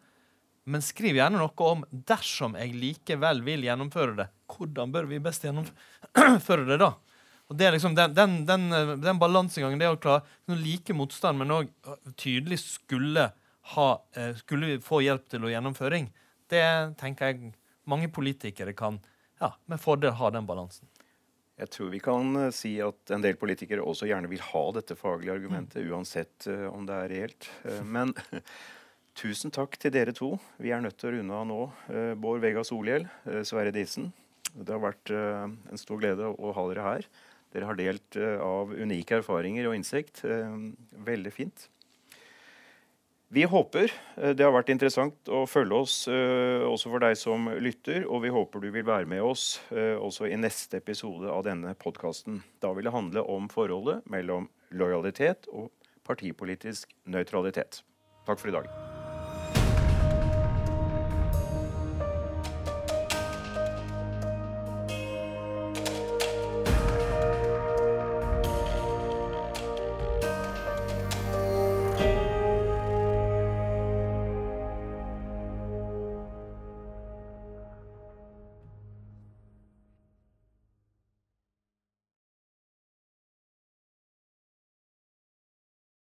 men 0.64 0.84
skriv 0.84 1.18
gjerne 1.18 1.40
noe 1.42 1.68
om 1.68 1.84
dersom 1.92 2.56
jeg 2.60 2.76
likevel 2.80 3.42
vil 3.44 3.66
gjennomføre 3.66 4.16
det. 4.22 4.28
Hvordan 4.54 4.94
bør 4.94 5.10
vi 5.10 5.20
best 5.24 5.44
gjennomføre 5.44 6.68
det 6.72 6.80
da? 6.84 6.94
Og 7.52 7.58
det 7.60 7.68
er 7.68 7.76
liksom 7.76 7.96
Den, 7.98 8.16
den, 8.16 8.36
den, 8.48 8.70
den 9.04 9.20
balansegangen, 9.20 9.82
det 9.82 9.92
å 9.92 10.00
klare 10.00 10.24
like 10.58 10.96
motstand, 10.96 11.42
men 11.42 11.52
òg 11.52 11.72
tydelig 12.20 12.62
skulle, 12.64 13.30
ha, 13.76 13.90
eh, 14.16 14.32
skulle 14.40 14.80
få 14.84 15.04
hjelp 15.04 15.28
til 15.32 15.44
å 15.44 15.52
gjennomføring, 15.52 16.08
det 16.52 16.66
tenker 17.00 17.32
jeg 17.32 17.54
mange 17.90 18.08
politikere 18.14 18.76
kan 18.78 19.02
ja, 19.42 19.52
med 19.68 19.82
fordel 19.84 20.16
ha 20.16 20.32
den 20.32 20.48
balansen. 20.48 20.88
Jeg 21.60 21.70
tror 21.70 21.92
vi 21.92 22.00
kan 22.02 22.32
eh, 22.40 22.54
si 22.56 22.78
at 22.82 23.12
en 23.14 23.26
del 23.26 23.36
politikere 23.40 23.84
også 23.84 24.08
gjerne 24.08 24.32
vil 24.32 24.42
ha 24.54 24.64
dette 24.80 24.96
faglige 24.98 25.36
argumentet, 25.36 25.84
mm. 25.84 25.92
uansett 25.92 26.48
om 26.72 26.88
det 26.88 27.02
er 27.04 27.12
reelt. 27.12 27.52
Men 27.84 28.16
Tusen 29.14 29.54
takk 29.54 29.76
til 29.78 29.94
dere 29.94 30.14
to. 30.16 30.34
Vi 30.58 30.72
er 30.74 30.82
nødt 30.82 30.98
til 30.98 31.12
å 31.12 31.18
runde 31.18 31.38
av 31.38 31.46
nå. 31.46 31.60
Eh, 31.94 32.14
Bård 32.18 32.42
Vega 32.42 32.64
Solhjell, 32.66 33.06
eh, 33.30 33.44
Sverre 33.46 33.74
Disen. 33.74 34.10
Det 34.54 34.74
har 34.74 34.82
vært 34.82 35.12
eh, 35.14 35.46
en 35.46 35.82
stor 35.82 36.00
glede 36.02 36.32
å 36.34 36.54
ha 36.58 36.64
dere 36.72 36.88
her. 36.88 37.06
Dere 37.54 37.68
har 37.70 37.78
delt 37.78 38.18
av 38.42 38.72
unike 38.74 39.20
erfaringer 39.20 39.68
og 39.70 39.76
innsikt. 39.78 40.24
Veldig 41.06 41.34
fint. 41.36 41.68
Vi 43.30 43.44
håper 43.46 43.94
det 44.34 44.42
har 44.42 44.56
vært 44.56 44.72
interessant 44.74 45.30
å 45.30 45.44
følge 45.46 45.78
oss 45.86 45.98
også 46.10 46.90
for 46.90 47.06
deg 47.06 47.14
som 47.14 47.46
lytter, 47.62 48.08
og 48.10 48.24
vi 48.26 48.32
håper 48.34 48.64
du 48.66 48.72
vil 48.74 48.88
være 48.88 49.06
med 49.10 49.22
oss 49.22 49.62
også 49.70 50.32
i 50.34 50.40
neste 50.42 50.82
episode 50.82 51.30
av 51.30 51.46
denne 51.46 51.76
podkasten. 51.78 52.42
Da 52.58 52.74
vil 52.74 52.90
det 52.90 52.96
handle 52.98 53.22
om 53.30 53.46
forholdet 53.54 54.02
mellom 54.10 54.50
lojalitet 54.74 55.46
og 55.54 55.70
partipolitisk 56.10 56.98
nøytralitet. 57.06 57.84
Takk 58.26 58.42
for 58.42 58.50
i 58.50 58.58
dag. 58.58 58.93